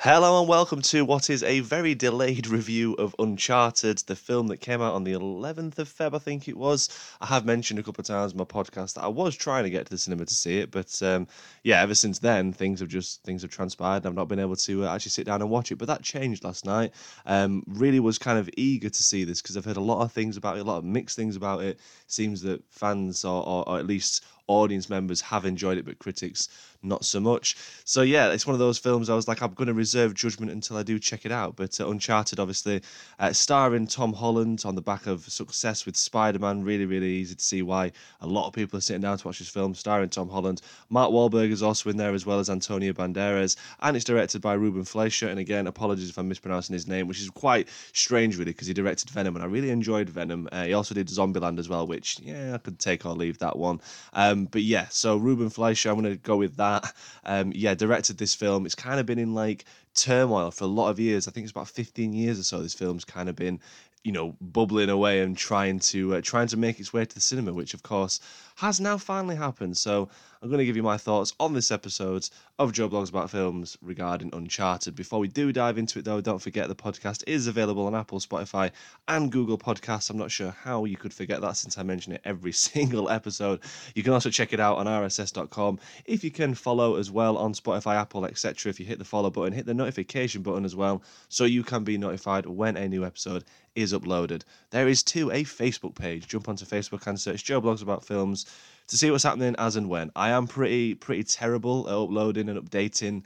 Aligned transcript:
Hello 0.00 0.38
and 0.38 0.48
welcome 0.48 0.80
to 0.80 1.04
what 1.04 1.28
is 1.28 1.42
a 1.42 1.58
very 1.58 1.92
delayed 1.92 2.46
review 2.56 2.94
of 3.00 3.16
Uncharted, 3.18 3.98
the 4.06 4.14
film 4.14 4.46
that 4.46 4.58
came 4.58 4.80
out 4.80 4.94
on 4.94 5.02
the 5.02 5.14
11th 5.14 5.76
of 5.80 5.88
Feb, 5.88 6.14
I 6.14 6.20
think 6.20 6.46
it 6.46 6.56
was. 6.56 6.88
I 7.20 7.26
have 7.26 7.44
mentioned 7.44 7.80
a 7.80 7.82
couple 7.82 8.02
of 8.02 8.06
times 8.06 8.30
in 8.30 8.38
my 8.38 8.44
podcast 8.44 8.94
that 8.94 9.02
I 9.02 9.08
was 9.08 9.34
trying 9.34 9.64
to 9.64 9.70
get 9.70 9.86
to 9.86 9.90
the 9.90 9.98
cinema 9.98 10.24
to 10.26 10.34
see 10.34 10.58
it, 10.58 10.70
but 10.70 11.02
um, 11.02 11.26
yeah, 11.64 11.82
ever 11.82 11.96
since 11.96 12.20
then 12.20 12.52
things 12.52 12.78
have 12.78 12.88
just 12.88 13.24
things 13.24 13.42
have 13.42 13.50
transpired. 13.50 13.96
And 13.96 14.06
I've 14.06 14.14
not 14.14 14.28
been 14.28 14.38
able 14.38 14.54
to 14.54 14.84
uh, 14.84 14.94
actually 14.94 15.10
sit 15.10 15.26
down 15.26 15.42
and 15.42 15.50
watch 15.50 15.72
it, 15.72 15.78
but 15.78 15.88
that 15.88 16.02
changed 16.02 16.44
last 16.44 16.64
night. 16.64 16.94
Um, 17.26 17.64
really 17.66 17.98
was 17.98 18.18
kind 18.18 18.38
of 18.38 18.48
eager 18.56 18.90
to 18.90 19.02
see 19.02 19.24
this 19.24 19.42
because 19.42 19.56
I've 19.56 19.64
heard 19.64 19.78
a 19.78 19.80
lot 19.80 20.04
of 20.04 20.12
things 20.12 20.36
about 20.36 20.58
it, 20.58 20.60
a 20.60 20.64
lot 20.64 20.78
of 20.78 20.84
mixed 20.84 21.16
things 21.16 21.34
about 21.34 21.64
it. 21.64 21.80
Seems 22.06 22.40
that 22.42 22.62
fans 22.70 23.24
or, 23.24 23.44
or, 23.44 23.68
or 23.68 23.78
at 23.80 23.86
least 23.88 24.24
audience 24.48 24.90
members 24.90 25.20
have 25.20 25.44
enjoyed 25.44 25.78
it, 25.78 25.84
but 25.84 25.98
critics 25.98 26.48
not 26.82 27.04
so 27.04 27.20
much. 27.20 27.56
So 27.84 28.02
yeah, 28.02 28.30
it's 28.30 28.46
one 28.46 28.54
of 28.54 28.60
those 28.60 28.78
films 28.78 29.10
I 29.10 29.14
was 29.14 29.28
like, 29.28 29.42
I'm 29.42 29.54
going 29.54 29.68
to 29.68 29.74
reserve 29.74 30.14
judgment 30.14 30.52
until 30.52 30.76
I 30.76 30.82
do 30.82 30.98
check 30.98 31.24
it 31.26 31.32
out. 31.32 31.56
But 31.56 31.80
uh, 31.80 31.88
Uncharted, 31.88 32.38
obviously, 32.38 32.82
uh, 33.18 33.32
starring 33.32 33.86
Tom 33.86 34.12
Holland 34.12 34.62
on 34.64 34.74
the 34.74 34.82
back 34.82 35.06
of 35.06 35.24
success 35.24 35.86
with 35.86 35.96
Spider 35.96 36.38
Man, 36.38 36.62
really, 36.62 36.86
really 36.86 37.08
easy 37.08 37.34
to 37.34 37.42
see 37.42 37.62
why 37.62 37.92
a 38.20 38.26
lot 38.26 38.46
of 38.46 38.52
people 38.52 38.78
are 38.78 38.80
sitting 38.80 39.02
down 39.02 39.18
to 39.18 39.26
watch 39.26 39.38
this 39.38 39.48
film. 39.48 39.74
Starring 39.74 40.08
Tom 40.08 40.28
Holland, 40.28 40.62
Mark 40.88 41.10
Wahlberg 41.10 41.50
is 41.50 41.62
also 41.62 41.90
in 41.90 41.96
there 41.96 42.14
as 42.14 42.26
well 42.26 42.38
as 42.38 42.50
Antonio 42.50 42.92
Banderas, 42.92 43.56
and 43.80 43.96
it's 43.96 44.04
directed 44.04 44.40
by 44.40 44.54
Ruben 44.54 44.84
Fleischer. 44.84 45.28
And 45.28 45.38
again, 45.40 45.66
apologies 45.66 46.10
if 46.10 46.18
I'm 46.18 46.28
mispronouncing 46.28 46.74
his 46.74 46.86
name, 46.86 47.08
which 47.08 47.20
is 47.20 47.30
quite 47.30 47.68
strange, 47.92 48.36
really, 48.38 48.52
because 48.52 48.68
he 48.68 48.74
directed 48.74 49.10
Venom, 49.10 49.34
and 49.34 49.44
I 49.44 49.48
really 49.48 49.70
enjoyed 49.70 50.08
Venom. 50.08 50.48
Uh, 50.52 50.64
he 50.64 50.74
also 50.74 50.94
did 50.94 51.08
Zombieland 51.08 51.58
as 51.58 51.68
well, 51.68 51.86
which 51.86 52.20
yeah, 52.20 52.54
I 52.54 52.58
could 52.58 52.78
take 52.78 53.04
or 53.04 53.14
leave 53.14 53.38
that 53.38 53.58
one. 53.58 53.80
Um, 54.12 54.37
but 54.46 54.62
yeah, 54.62 54.86
so 54.90 55.16
Ruben 55.16 55.50
Fleischer, 55.50 55.90
I'm 55.90 56.00
going 56.00 56.12
to 56.12 56.18
go 56.18 56.36
with 56.36 56.56
that. 56.56 56.92
Um, 57.24 57.52
yeah, 57.54 57.74
directed 57.74 58.18
this 58.18 58.34
film. 58.34 58.66
It's 58.66 58.74
kind 58.74 59.00
of 59.00 59.06
been 59.06 59.18
in 59.18 59.34
like 59.34 59.64
turmoil 59.94 60.50
for 60.50 60.64
a 60.64 60.68
lot 60.68 60.90
of 60.90 61.00
years. 61.00 61.28
I 61.28 61.30
think 61.30 61.44
it's 61.44 61.50
about 61.50 61.68
15 61.68 62.12
years 62.12 62.38
or 62.38 62.42
so. 62.42 62.62
This 62.62 62.74
film's 62.74 63.04
kind 63.04 63.28
of 63.28 63.36
been, 63.36 63.60
you 64.04 64.12
know, 64.12 64.36
bubbling 64.40 64.90
away 64.90 65.20
and 65.20 65.36
trying 65.36 65.80
to 65.80 66.16
uh, 66.16 66.20
trying 66.22 66.48
to 66.48 66.56
make 66.56 66.80
its 66.80 66.92
way 66.92 67.04
to 67.04 67.14
the 67.14 67.20
cinema, 67.20 67.52
which 67.52 67.74
of 67.74 67.82
course 67.82 68.20
has 68.58 68.80
now 68.80 68.98
finally 68.98 69.36
happened. 69.36 69.76
So 69.76 70.08
I'm 70.42 70.48
going 70.48 70.58
to 70.58 70.64
give 70.64 70.76
you 70.76 70.82
my 70.82 70.96
thoughts 70.96 71.32
on 71.38 71.52
this 71.52 71.70
episode 71.70 72.28
of 72.58 72.72
Joe 72.72 72.88
Blogs 72.88 73.08
About 73.08 73.30
Films 73.30 73.78
regarding 73.80 74.34
Uncharted. 74.34 74.96
Before 74.96 75.20
we 75.20 75.28
do 75.28 75.52
dive 75.52 75.78
into 75.78 76.00
it, 76.00 76.04
though, 76.04 76.20
don't 76.20 76.42
forget 76.42 76.66
the 76.66 76.74
podcast 76.74 77.22
is 77.28 77.46
available 77.46 77.86
on 77.86 77.94
Apple, 77.94 78.18
Spotify, 78.18 78.72
and 79.06 79.30
Google 79.30 79.58
Podcasts. 79.58 80.10
I'm 80.10 80.18
not 80.18 80.32
sure 80.32 80.50
how 80.50 80.86
you 80.86 80.96
could 80.96 81.14
forget 81.14 81.40
that 81.40 81.56
since 81.56 81.78
I 81.78 81.84
mention 81.84 82.14
it 82.14 82.20
every 82.24 82.50
single 82.68 83.08
episode. 83.08 83.60
You 83.94 84.02
can 84.02 84.12
also 84.12 84.28
check 84.28 84.52
it 84.52 84.58
out 84.58 84.78
on 84.78 84.86
rss.com. 84.86 85.78
If 86.04 86.24
you 86.24 86.32
can 86.32 86.54
follow 86.54 86.96
as 86.96 87.12
well 87.12 87.36
on 87.38 87.52
Spotify, 87.52 87.94
Apple, 87.94 88.24
etc. 88.26 88.70
If 88.70 88.80
you 88.80 88.86
hit 88.86 88.98
the 88.98 89.04
follow 89.04 89.30
button, 89.30 89.52
hit 89.52 89.66
the 89.66 89.74
notification 89.74 90.42
button 90.42 90.64
as 90.64 90.74
well, 90.74 91.02
so 91.28 91.44
you 91.44 91.62
can 91.62 91.84
be 91.84 91.96
notified 91.96 92.46
when 92.46 92.76
a 92.76 92.88
new 92.88 93.04
episode 93.04 93.44
is 93.76 93.92
uploaded. 93.92 94.42
There 94.70 94.88
is 94.88 95.04
too 95.04 95.30
a 95.30 95.44
Facebook 95.44 95.94
page. 95.94 96.26
Jump 96.26 96.48
onto 96.48 96.64
Facebook 96.64 97.06
and 97.06 97.20
search 97.20 97.44
Joe 97.44 97.62
Blogs 97.62 97.82
About 97.82 98.04
Films 98.04 98.46
to 98.88 98.96
see 98.96 99.10
what's 99.10 99.24
happening 99.24 99.54
as 99.58 99.76
and 99.76 99.88
when. 99.88 100.10
I 100.16 100.30
am 100.30 100.46
pretty 100.46 100.94
pretty 100.94 101.24
terrible 101.24 101.88
at 101.88 101.94
uploading 101.94 102.48
and 102.48 102.58
updating 102.58 103.24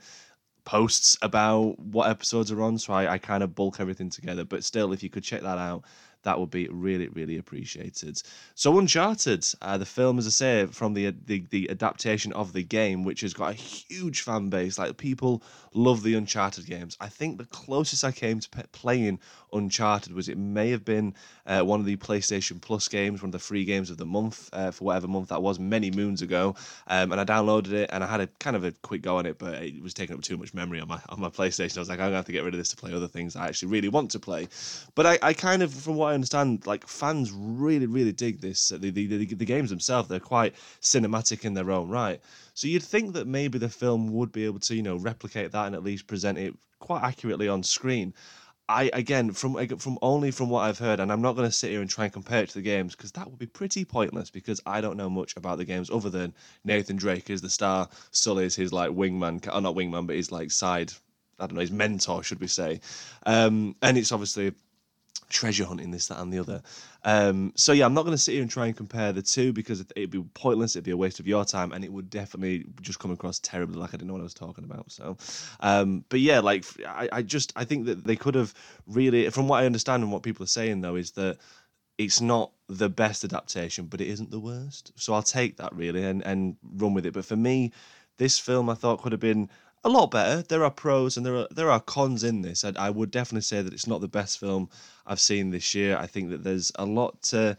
posts 0.65 1.17
about 1.21 1.77
what 1.79 2.09
episodes 2.09 2.51
are 2.51 2.61
on, 2.61 2.77
so 2.77 2.93
I, 2.93 3.13
I 3.13 3.17
kind 3.17 3.43
of 3.43 3.55
bulk 3.55 3.79
everything 3.79 4.09
together. 4.09 4.45
But 4.45 4.63
still, 4.63 4.93
if 4.93 5.03
you 5.03 5.09
could 5.09 5.23
check 5.23 5.41
that 5.41 5.57
out, 5.57 5.83
that 6.23 6.39
would 6.39 6.49
be 6.49 6.67
really, 6.69 7.09
really 7.09 7.37
appreciated. 7.37 8.21
So, 8.55 8.79
Uncharted, 8.79 9.45
uh, 9.61 9.77
the 9.77 9.85
film, 9.85 10.17
as 10.17 10.25
I 10.25 10.29
say, 10.29 10.65
from 10.67 10.93
the, 10.93 11.13
the 11.25 11.45
the 11.49 11.69
adaptation 11.69 12.33
of 12.33 12.53
the 12.53 12.63
game, 12.63 13.03
which 13.03 13.21
has 13.21 13.33
got 13.33 13.51
a 13.51 13.55
huge 13.55 14.21
fan 14.21 14.49
base. 14.49 14.77
Like 14.77 14.97
people 14.97 15.43
love 15.73 16.03
the 16.03 16.15
Uncharted 16.15 16.65
games. 16.65 16.97
I 16.99 17.09
think 17.09 17.37
the 17.37 17.45
closest 17.45 18.03
I 18.03 18.11
came 18.11 18.39
to 18.39 18.49
playing 18.71 19.19
Uncharted 19.53 20.13
was 20.13 20.29
it 20.29 20.37
may 20.37 20.69
have 20.71 20.83
been 20.83 21.13
uh, 21.45 21.61
one 21.61 21.79
of 21.79 21.85
the 21.85 21.95
PlayStation 21.97 22.61
Plus 22.61 22.87
games, 22.87 23.21
one 23.21 23.29
of 23.29 23.33
the 23.33 23.39
free 23.39 23.65
games 23.65 23.89
of 23.89 23.97
the 23.97 24.05
month 24.05 24.49
uh, 24.53 24.71
for 24.71 24.85
whatever 24.85 25.07
month 25.07 25.29
that 25.29 25.41
was, 25.41 25.59
many 25.59 25.91
moons 25.91 26.21
ago. 26.21 26.55
Um, 26.87 27.11
and 27.11 27.21
I 27.21 27.25
downloaded 27.25 27.71
it 27.73 27.89
and 27.93 28.03
I 28.03 28.07
had 28.07 28.21
a 28.21 28.27
kind 28.39 28.55
of 28.55 28.63
a 28.63 28.71
quick 28.71 29.01
go 29.01 29.17
on 29.17 29.25
it, 29.25 29.37
but 29.37 29.61
it 29.63 29.81
was 29.81 29.93
taking 29.93 30.15
up 30.15 30.21
too 30.21 30.37
much 30.37 30.53
memory 30.53 30.79
on 30.79 30.87
my 30.87 30.99
on 31.09 31.19
my 31.19 31.29
PlayStation. 31.29 31.77
I 31.77 31.81
was 31.81 31.89
like, 31.89 31.99
I'm 31.99 32.07
gonna 32.07 32.15
have 32.15 32.25
to 32.25 32.31
get 32.31 32.43
rid 32.43 32.53
of 32.53 32.57
this 32.57 32.69
to 32.69 32.75
play 32.75 32.93
other 32.93 33.07
things 33.07 33.35
I 33.35 33.47
actually 33.47 33.69
really 33.69 33.89
want 33.89 34.11
to 34.11 34.19
play. 34.19 34.47
But 34.95 35.05
I, 35.05 35.19
I 35.21 35.33
kind 35.33 35.63
of, 35.63 35.73
from 35.73 35.95
what 35.95 36.07
I 36.07 36.13
understand, 36.13 36.65
like 36.65 36.87
fans 36.87 37.31
really, 37.31 37.85
really 37.85 38.11
dig 38.11 38.41
this. 38.41 38.69
The, 38.69 38.77
the, 38.77 39.07
the, 39.07 39.25
the 39.25 39.45
games 39.45 39.69
themselves, 39.69 40.09
they're 40.09 40.19
quite 40.19 40.55
cinematic 40.81 41.45
in 41.45 41.53
their 41.53 41.71
own 41.71 41.89
right. 41.89 42.19
So 42.53 42.67
you'd 42.67 42.83
think 42.83 43.13
that 43.13 43.27
maybe 43.27 43.57
the 43.57 43.69
film 43.69 44.13
would 44.13 44.31
be 44.31 44.45
able 44.45 44.59
to, 44.59 44.75
you 44.75 44.83
know, 44.83 44.97
replicate 44.97 45.51
that 45.51 45.65
and 45.65 45.75
at 45.75 45.83
least 45.83 46.07
present 46.07 46.37
it 46.37 46.55
quite 46.79 47.03
accurately 47.03 47.47
on 47.47 47.63
screen. 47.63 48.13
I 48.69 48.89
again 48.93 49.31
from 49.31 49.67
from 49.77 49.97
only 50.01 50.31
from 50.31 50.49
what 50.49 50.61
I've 50.61 50.79
heard, 50.79 50.99
and 50.99 51.11
I'm 51.11 51.21
not 51.21 51.35
going 51.35 51.47
to 51.47 51.51
sit 51.51 51.71
here 51.71 51.81
and 51.81 51.89
try 51.89 52.05
and 52.05 52.13
compare 52.13 52.43
it 52.43 52.49
to 52.49 52.55
the 52.55 52.61
games 52.61 52.95
because 52.95 53.11
that 53.13 53.29
would 53.29 53.39
be 53.39 53.45
pretty 53.45 53.83
pointless 53.83 54.29
because 54.29 54.61
I 54.65 54.79
don't 54.79 54.97
know 54.97 55.09
much 55.09 55.35
about 55.35 55.57
the 55.57 55.65
games 55.65 55.89
other 55.89 56.09
than 56.09 56.33
Nathan 56.63 56.95
Drake 56.95 57.29
is 57.29 57.41
the 57.41 57.49
star, 57.49 57.89
Sully 58.11 58.45
is 58.45 58.55
his 58.55 58.71
like 58.71 58.91
wingman, 58.91 59.45
or 59.53 59.59
not 59.59 59.75
wingman, 59.75 60.07
but 60.07 60.15
his 60.15 60.31
like 60.31 60.49
side, 60.49 60.93
I 61.39 61.47
don't 61.47 61.55
know, 61.55 61.61
his 61.61 61.71
mentor, 61.71 62.23
should 62.23 62.39
we 62.39 62.47
say? 62.47 62.79
Um, 63.25 63.75
and 63.81 63.97
it's 63.97 64.13
obviously 64.13 64.53
treasure 65.29 65.65
hunting, 65.65 65.91
this, 65.91 66.07
that, 66.07 66.19
and 66.19 66.31
the 66.31 66.39
other. 66.39 66.61
Um, 67.03 67.53
so 67.55 67.71
yeah, 67.71 67.85
I'm 67.85 67.93
not 67.93 68.03
going 68.03 68.15
to 68.15 68.21
sit 68.21 68.33
here 68.33 68.41
and 68.41 68.51
try 68.51 68.67
and 68.67 68.75
compare 68.75 69.11
the 69.11 69.21
two 69.21 69.53
because 69.53 69.83
it'd 69.95 70.11
be 70.11 70.23
pointless. 70.33 70.75
It'd 70.75 70.85
be 70.85 70.91
a 70.91 70.97
waste 70.97 71.19
of 71.19 71.27
your 71.27 71.45
time, 71.45 71.71
and 71.71 71.83
it 71.83 71.91
would 71.91 72.09
definitely 72.09 72.65
just 72.81 72.99
come 72.99 73.11
across 73.11 73.39
terribly, 73.39 73.77
like 73.77 73.89
I 73.89 73.97
didn't 73.97 74.07
know 74.07 74.13
what 74.13 74.21
I 74.21 74.23
was 74.23 74.33
talking 74.33 74.63
about. 74.63 74.91
So, 74.91 75.17
um, 75.59 76.05
but 76.09 76.19
yeah, 76.19 76.39
like 76.39 76.65
I, 76.87 77.09
I 77.11 77.21
just 77.21 77.53
I 77.55 77.65
think 77.65 77.85
that 77.85 78.03
they 78.03 78.15
could 78.15 78.35
have 78.35 78.53
really, 78.87 79.29
from 79.29 79.47
what 79.47 79.61
I 79.61 79.65
understand 79.65 80.03
and 80.03 80.11
what 80.11 80.23
people 80.23 80.43
are 80.43 80.47
saying 80.47 80.81
though, 80.81 80.95
is 80.95 81.11
that 81.11 81.37
it's 81.97 82.21
not 82.21 82.51
the 82.67 82.89
best 82.89 83.23
adaptation, 83.23 83.85
but 83.85 84.01
it 84.01 84.07
isn't 84.07 84.31
the 84.31 84.39
worst. 84.39 84.91
So 84.95 85.13
I'll 85.13 85.23
take 85.23 85.57
that 85.57 85.73
really 85.75 86.03
and 86.03 86.25
and 86.25 86.55
run 86.75 86.93
with 86.93 87.05
it. 87.05 87.13
But 87.13 87.25
for 87.25 87.35
me, 87.35 87.71
this 88.17 88.39
film 88.39 88.69
I 88.69 88.73
thought 88.75 89.01
could 89.01 89.11
have 89.11 89.21
been 89.21 89.49
a 89.83 89.89
lot 89.89 90.11
better. 90.11 90.41
There 90.41 90.63
are 90.63 90.71
pros 90.71 91.17
and 91.17 91.25
there 91.25 91.35
are 91.35 91.47
there 91.51 91.71
are 91.71 91.79
cons 91.79 92.23
in 92.23 92.41
this. 92.41 92.63
I, 92.63 92.73
I 92.77 92.89
would 92.89 93.11
definitely 93.11 93.41
say 93.41 93.61
that 93.61 93.73
it's 93.73 93.87
not 93.87 94.01
the 94.01 94.07
best 94.07 94.39
film 94.39 94.69
I've 95.05 95.19
seen 95.19 95.49
this 95.49 95.75
year. 95.75 95.97
I 95.97 96.07
think 96.07 96.29
that 96.29 96.43
there's 96.43 96.71
a 96.75 96.85
lot 96.85 97.21
to 97.23 97.57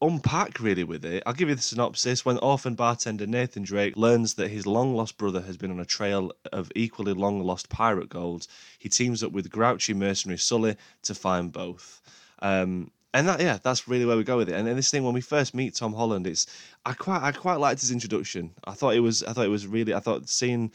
unpack 0.00 0.58
really 0.58 0.82
with 0.82 1.04
it. 1.04 1.22
I'll 1.24 1.32
give 1.32 1.48
you 1.48 1.54
the 1.54 1.62
synopsis. 1.62 2.24
When 2.24 2.38
orphan 2.38 2.74
bartender 2.74 3.26
Nathan 3.26 3.62
Drake 3.62 3.96
learns 3.96 4.34
that 4.34 4.48
his 4.48 4.66
long 4.66 4.96
lost 4.96 5.16
brother 5.16 5.40
has 5.42 5.56
been 5.56 5.70
on 5.70 5.78
a 5.78 5.84
trail 5.84 6.32
of 6.52 6.72
equally 6.74 7.12
long 7.12 7.40
lost 7.42 7.68
pirate 7.68 8.08
gold, 8.08 8.48
he 8.78 8.88
teams 8.88 9.22
up 9.22 9.30
with 9.30 9.50
grouchy 9.50 9.94
mercenary 9.94 10.38
Sully 10.38 10.76
to 11.02 11.14
find 11.14 11.52
both. 11.52 12.02
Um, 12.40 12.90
and 13.14 13.28
that 13.28 13.40
yeah, 13.40 13.58
that's 13.62 13.86
really 13.86 14.06
where 14.06 14.16
we 14.16 14.24
go 14.24 14.38
with 14.38 14.48
it. 14.48 14.54
And 14.54 14.66
then 14.66 14.74
this 14.74 14.90
thing 14.90 15.04
when 15.04 15.14
we 15.14 15.20
first 15.20 15.54
meet 15.54 15.74
Tom 15.74 15.92
Holland, 15.92 16.26
it's 16.26 16.46
I 16.84 16.94
quite 16.94 17.22
I 17.22 17.30
quite 17.30 17.60
liked 17.60 17.82
his 17.82 17.90
introduction. 17.90 18.50
I 18.64 18.72
thought 18.72 18.94
it 18.94 19.00
was 19.00 19.22
I 19.22 19.32
thought 19.32 19.44
it 19.44 19.50
was 19.50 19.66
really 19.66 19.94
I 19.94 20.00
thought 20.00 20.28
seeing 20.28 20.72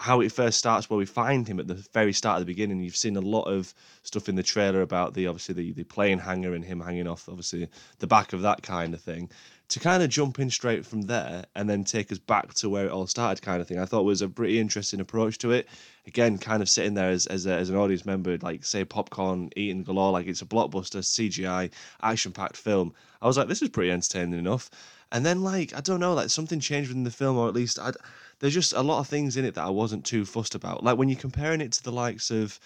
how 0.00 0.20
it 0.20 0.32
first 0.32 0.58
starts, 0.58 0.88
where 0.88 0.96
we 0.96 1.04
find 1.04 1.46
him 1.46 1.60
at 1.60 1.66
the 1.66 1.74
very 1.92 2.12
start 2.14 2.36
of 2.36 2.40
the 2.40 2.52
beginning. 2.52 2.80
You've 2.80 2.96
seen 2.96 3.16
a 3.16 3.20
lot 3.20 3.42
of 3.42 3.74
stuff 4.02 4.30
in 4.30 4.34
the 4.34 4.42
trailer 4.42 4.80
about 4.80 5.12
the 5.12 5.26
obviously 5.26 5.54
the, 5.54 5.72
the 5.72 5.84
plane 5.84 6.18
hangar 6.18 6.54
and 6.54 6.64
him 6.64 6.80
hanging 6.80 7.06
off 7.06 7.28
obviously 7.28 7.68
the 7.98 8.06
back 8.06 8.32
of 8.32 8.40
that 8.42 8.62
kind 8.62 8.94
of 8.94 9.02
thing. 9.02 9.28
To 9.68 9.78
kind 9.78 10.02
of 10.02 10.08
jump 10.08 10.40
in 10.40 10.48
straight 10.50 10.86
from 10.86 11.02
there 11.02 11.44
and 11.54 11.68
then 11.68 11.84
take 11.84 12.10
us 12.10 12.18
back 12.18 12.54
to 12.54 12.68
where 12.68 12.86
it 12.86 12.90
all 12.90 13.06
started, 13.06 13.42
kind 13.42 13.60
of 13.60 13.68
thing, 13.68 13.78
I 13.78 13.84
thought 13.84 14.04
was 14.04 14.22
a 14.22 14.28
pretty 14.28 14.58
interesting 14.58 15.00
approach 15.00 15.38
to 15.38 15.52
it. 15.52 15.68
Again, 16.06 16.38
kind 16.38 16.62
of 16.62 16.68
sitting 16.68 16.94
there 16.94 17.10
as 17.10 17.26
as, 17.26 17.44
a, 17.44 17.52
as 17.52 17.68
an 17.68 17.76
audience 17.76 18.06
member, 18.06 18.38
like 18.38 18.64
say 18.64 18.86
popcorn 18.86 19.50
eating 19.54 19.84
galore, 19.84 20.12
like 20.12 20.26
it's 20.26 20.42
a 20.42 20.46
blockbuster 20.46 21.00
CGI 21.02 21.70
action 22.02 22.32
packed 22.32 22.56
film. 22.56 22.94
I 23.20 23.26
was 23.26 23.36
like, 23.36 23.48
this 23.48 23.60
is 23.60 23.68
pretty 23.68 23.90
entertaining 23.90 24.38
enough. 24.38 24.70
And 25.12 25.26
then 25.26 25.42
like 25.42 25.74
I 25.74 25.80
don't 25.80 26.00
know, 26.00 26.14
like 26.14 26.30
something 26.30 26.60
changed 26.60 26.88
within 26.88 27.04
the 27.04 27.10
film, 27.10 27.36
or 27.36 27.48
at 27.48 27.54
least 27.54 27.78
I 27.78 27.92
there's 28.38 28.54
just 28.54 28.72
a 28.72 28.82
lot 28.82 29.00
of 29.00 29.08
things 29.08 29.36
in 29.36 29.44
it 29.44 29.54
that 29.54 29.64
I 29.64 29.70
wasn't 29.70 30.04
too 30.04 30.24
fussed 30.24 30.54
about. 30.54 30.82
Like 30.82 30.96
when 30.96 31.08
you're 31.08 31.18
comparing 31.18 31.60
it 31.60 31.72
to 31.72 31.82
the 31.82 31.92
likes 31.92 32.30
of 32.30 32.58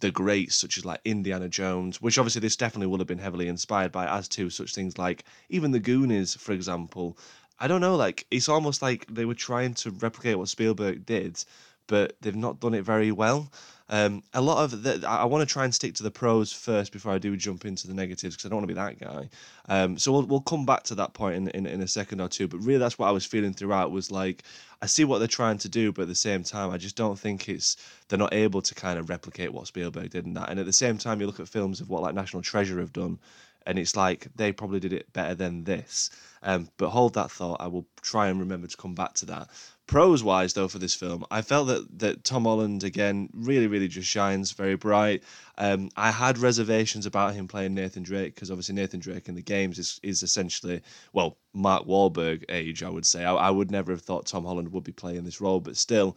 the 0.00 0.10
greats 0.10 0.56
such 0.56 0.78
as 0.78 0.84
like 0.84 1.00
Indiana 1.04 1.48
Jones, 1.48 2.02
which 2.02 2.18
obviously 2.18 2.40
this 2.40 2.56
definitely 2.56 2.88
would 2.88 3.00
have 3.00 3.06
been 3.06 3.18
heavily 3.18 3.48
inspired 3.48 3.92
by, 3.92 4.06
as 4.06 4.28
to 4.28 4.50
such 4.50 4.74
things 4.74 4.98
like 4.98 5.24
even 5.48 5.70
the 5.70 5.78
Goonies, 5.80 6.34
for 6.34 6.52
example. 6.52 7.16
I 7.60 7.68
don't 7.68 7.80
know, 7.80 7.94
like 7.94 8.26
it's 8.30 8.48
almost 8.48 8.82
like 8.82 9.06
they 9.06 9.24
were 9.24 9.34
trying 9.34 9.74
to 9.74 9.90
replicate 9.90 10.36
what 10.36 10.48
Spielberg 10.48 11.06
did, 11.06 11.44
but 11.86 12.16
they've 12.20 12.36
not 12.36 12.60
done 12.60 12.74
it 12.74 12.82
very 12.82 13.12
well. 13.12 13.50
Um, 13.88 14.22
a 14.32 14.40
lot 14.40 14.64
of 14.64 14.82
the, 14.82 15.06
I 15.06 15.26
want 15.26 15.46
to 15.46 15.52
try 15.52 15.64
and 15.64 15.74
stick 15.74 15.94
to 15.96 16.02
the 16.02 16.10
pros 16.10 16.50
first 16.50 16.92
before 16.92 17.12
I 17.12 17.18
do 17.18 17.36
jump 17.36 17.66
into 17.66 17.86
the 17.86 17.92
negatives 17.92 18.34
because 18.34 18.46
I 18.46 18.48
don't 18.48 18.56
want 18.56 18.68
to 18.68 18.74
be 18.74 18.80
that 18.80 18.98
guy. 18.98 19.28
Um, 19.68 19.98
so 19.98 20.12
we'll, 20.12 20.22
we'll 20.22 20.40
come 20.40 20.64
back 20.64 20.84
to 20.84 20.94
that 20.94 21.12
point 21.12 21.36
in, 21.36 21.48
in, 21.48 21.66
in 21.66 21.82
a 21.82 21.88
second 21.88 22.20
or 22.22 22.28
two. 22.28 22.48
But 22.48 22.60
really, 22.60 22.78
that's 22.78 22.98
what 22.98 23.08
I 23.08 23.10
was 23.10 23.26
feeling 23.26 23.52
throughout 23.52 23.90
was 23.90 24.10
like 24.10 24.44
I 24.80 24.86
see 24.86 25.04
what 25.04 25.18
they're 25.18 25.28
trying 25.28 25.58
to 25.58 25.68
do, 25.68 25.92
but 25.92 26.02
at 26.02 26.08
the 26.08 26.14
same 26.14 26.42
time, 26.42 26.70
I 26.70 26.78
just 26.78 26.96
don't 26.96 27.18
think 27.18 27.48
it's 27.48 27.76
they're 28.08 28.18
not 28.18 28.32
able 28.32 28.62
to 28.62 28.74
kind 28.74 28.98
of 28.98 29.10
replicate 29.10 29.52
what 29.52 29.66
Spielberg 29.66 30.10
did 30.10 30.24
in 30.24 30.34
that. 30.34 30.48
And 30.48 30.58
at 30.58 30.66
the 30.66 30.72
same 30.72 30.96
time, 30.96 31.20
you 31.20 31.26
look 31.26 31.40
at 31.40 31.48
films 31.48 31.80
of 31.80 31.90
what 31.90 32.02
like 32.02 32.14
National 32.14 32.42
Treasure 32.42 32.80
have 32.80 32.92
done, 32.92 33.18
and 33.66 33.78
it's 33.78 33.96
like 33.96 34.28
they 34.34 34.52
probably 34.52 34.80
did 34.80 34.92
it 34.92 35.12
better 35.12 35.34
than 35.34 35.64
this. 35.64 36.10
Um, 36.42 36.68
but 36.76 36.90
hold 36.90 37.14
that 37.14 37.30
thought. 37.30 37.60
I 37.60 37.68
will 37.68 37.86
try 38.00 38.28
and 38.28 38.40
remember 38.40 38.66
to 38.66 38.76
come 38.76 38.94
back 38.94 39.14
to 39.14 39.26
that. 39.26 39.48
Pros 39.86 40.24
wise, 40.24 40.54
though, 40.54 40.68
for 40.68 40.78
this 40.78 40.94
film, 40.94 41.24
I 41.30 41.42
felt 41.42 41.66
that 41.68 41.98
that 41.98 42.24
Tom 42.24 42.44
Holland 42.44 42.82
again 42.82 43.28
really, 43.32 43.66
really 43.66 43.88
just 43.88 44.08
shines 44.08 44.52
very 44.52 44.76
bright. 44.76 45.22
Um, 45.58 45.90
I 45.96 46.10
had 46.10 46.38
reservations 46.38 47.04
about 47.04 47.34
him 47.34 47.46
playing 47.46 47.74
Nathan 47.74 48.02
Drake 48.02 48.34
because 48.34 48.50
obviously 48.50 48.74
Nathan 48.74 49.00
Drake 49.00 49.28
in 49.28 49.34
the 49.34 49.42
games 49.42 49.78
is 49.78 50.00
is 50.02 50.22
essentially 50.22 50.82
well 51.12 51.36
Mark 51.52 51.86
Wahlberg 51.86 52.44
age, 52.48 52.82
I 52.82 52.88
would 52.88 53.06
say. 53.06 53.24
I, 53.24 53.34
I 53.34 53.50
would 53.50 53.70
never 53.70 53.92
have 53.92 54.02
thought 54.02 54.26
Tom 54.26 54.44
Holland 54.44 54.72
would 54.72 54.84
be 54.84 54.92
playing 54.92 55.24
this 55.24 55.40
role, 55.40 55.60
but 55.60 55.76
still. 55.76 56.16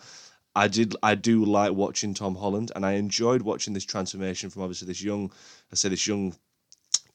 I 0.57 0.69
did. 0.69 0.95
I 1.03 1.15
do 1.15 1.43
like 1.43 1.73
watching 1.73 2.13
Tom 2.13 2.33
Holland, 2.33 2.71
and 2.77 2.85
I 2.85 2.93
enjoyed 2.93 3.41
watching 3.41 3.73
this 3.73 3.83
transformation 3.83 4.49
from 4.49 4.61
obviously 4.61 4.87
this 4.87 5.03
young, 5.03 5.29
I 5.69 5.75
say 5.75 5.89
this 5.89 6.07
young 6.07 6.33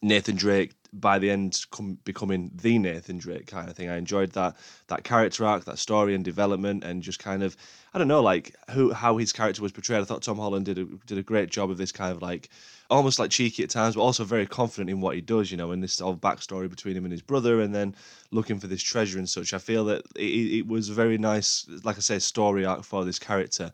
Nathan 0.03 0.37
Drake 0.37 0.73
by 0.93 1.19
the 1.19 1.31
end 1.31 1.65
becoming 2.05 2.51
the 2.55 2.79
Nathan 2.79 3.19
Drake 3.19 3.47
kind 3.47 3.69
of 3.69 3.77
thing. 3.77 3.89
I 3.89 3.97
enjoyed 3.97 4.33
that 4.33 4.57
that 4.89 5.05
character 5.05 5.45
arc, 5.45 5.65
that 5.65 5.79
story 5.79 6.15
and 6.15 6.25
development, 6.25 6.85
and 6.85 7.03
just 7.03 7.19
kind 7.19 7.43
of 7.43 7.57
I 7.95 7.99
don't 7.99 8.09
know 8.09 8.23
like 8.23 8.55
who 8.71 8.93
how 8.93 9.17
his 9.19 9.33
character 9.33 9.63
was 9.63 9.73
portrayed. 9.73 10.01
I 10.01 10.05
thought 10.05 10.23
Tom 10.23 10.39
Holland 10.39 10.67
did 10.67 10.79
a, 10.79 10.85
did 11.07 11.19
a 11.19 11.23
great 11.23 11.51
job 11.51 11.71
of 11.71 11.79
this 11.79 11.93
kind 11.93 12.13
of 12.13 12.23
like 12.23 12.49
almost 12.89 13.19
like 13.19 13.31
cheeky 13.31 13.63
at 13.63 13.71
times, 13.71 13.95
but 13.95 14.03
also 14.03 14.25
very 14.25 14.47
confident 14.47 14.91
in 14.91 15.01
what 15.01 15.15
he 15.15 15.21
does. 15.21 15.51
You 15.51 15.57
know, 15.57 15.73
in 15.73 15.81
this 15.81 16.01
whole 16.01 16.17
backstory 16.17 16.69
between 16.69 16.97
him 16.97 17.05
and 17.05 17.13
his 17.13 17.23
brother, 17.23 17.61
and 17.61 17.75
then 17.75 17.95
looking 18.31 18.59
for 18.59 18.67
this 18.67 18.83
treasure 18.83 19.19
and 19.19 19.29
such. 19.29 19.55
I 19.55 19.59
feel 19.59 19.85
that 19.87 20.03
it, 20.17 20.23
it 20.23 20.67
was 20.67 20.89
a 20.89 20.95
very 20.95 21.19
nice, 21.19 21.67
like 21.85 21.97
I 21.97 22.01
say, 22.01 22.19
story 22.19 22.65
arc 22.65 22.85
for 22.85 23.05
this 23.05 23.19
character. 23.19 23.71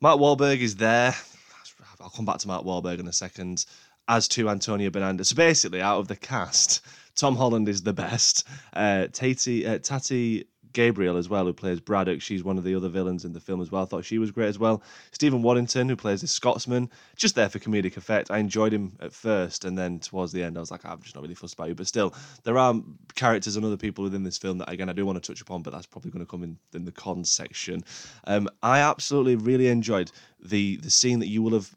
Mark 0.00 0.18
Wahlberg 0.18 0.60
is 0.60 0.76
there. 0.76 1.14
I'll 2.00 2.10
come 2.10 2.24
back 2.24 2.38
to 2.38 2.48
Mark 2.48 2.64
Wahlberg 2.64 2.98
in 2.98 3.06
a 3.06 3.12
second 3.12 3.64
as 4.08 4.28
to 4.28 4.48
Antonio 4.48 4.90
Banderas. 4.90 5.26
So 5.26 5.36
basically, 5.36 5.80
out 5.80 5.98
of 5.98 6.08
the 6.08 6.16
cast, 6.16 6.84
Tom 7.14 7.36
Holland 7.36 7.68
is 7.68 7.82
the 7.82 7.92
best. 7.92 8.46
Uh, 8.72 9.06
Tati, 9.12 9.66
uh, 9.66 9.78
Tati 9.78 10.46
Gabrielle 10.72 11.16
as 11.16 11.28
well, 11.28 11.44
who 11.44 11.52
plays 11.52 11.80
Braddock. 11.80 12.22
She's 12.22 12.42
one 12.42 12.58
of 12.58 12.64
the 12.64 12.74
other 12.74 12.88
villains 12.88 13.24
in 13.24 13.32
the 13.32 13.40
film 13.40 13.60
as 13.60 13.70
well. 13.70 13.82
I 13.82 13.84
thought 13.84 14.04
she 14.04 14.18
was 14.18 14.30
great 14.30 14.48
as 14.48 14.58
well. 14.58 14.82
Stephen 15.10 15.42
Waddington, 15.42 15.88
who 15.88 15.96
plays 15.96 16.22
the 16.22 16.26
Scotsman, 16.26 16.90
just 17.16 17.34
there 17.34 17.48
for 17.48 17.58
comedic 17.58 17.96
effect. 17.96 18.30
I 18.30 18.38
enjoyed 18.38 18.72
him 18.72 18.96
at 19.00 19.12
first, 19.12 19.64
and 19.64 19.76
then 19.76 19.98
towards 19.98 20.32
the 20.32 20.42
end, 20.42 20.56
I 20.56 20.60
was 20.60 20.70
like, 20.70 20.84
I'm 20.84 21.00
just 21.02 21.14
not 21.14 21.22
really 21.22 21.34
fussed 21.34 21.54
about 21.54 21.68
you. 21.68 21.74
But 21.74 21.86
still, 21.86 22.14
there 22.44 22.58
are 22.58 22.74
characters 23.14 23.56
and 23.56 23.64
other 23.64 23.76
people 23.76 24.04
within 24.04 24.24
this 24.24 24.38
film 24.38 24.58
that, 24.58 24.70
again, 24.70 24.88
I 24.88 24.92
do 24.94 25.04
want 25.04 25.22
to 25.22 25.26
touch 25.26 25.42
upon, 25.42 25.62
but 25.62 25.72
that's 25.72 25.86
probably 25.86 26.10
going 26.10 26.24
to 26.24 26.30
come 26.30 26.42
in, 26.42 26.56
in 26.74 26.84
the 26.84 26.92
con 26.92 27.24
section. 27.24 27.84
Um, 28.26 28.48
I 28.62 28.80
absolutely 28.80 29.36
really 29.36 29.68
enjoyed 29.68 30.10
the 30.44 30.76
the 30.78 30.90
scene 30.90 31.20
that 31.20 31.28
you 31.28 31.40
will 31.40 31.52
have 31.52 31.70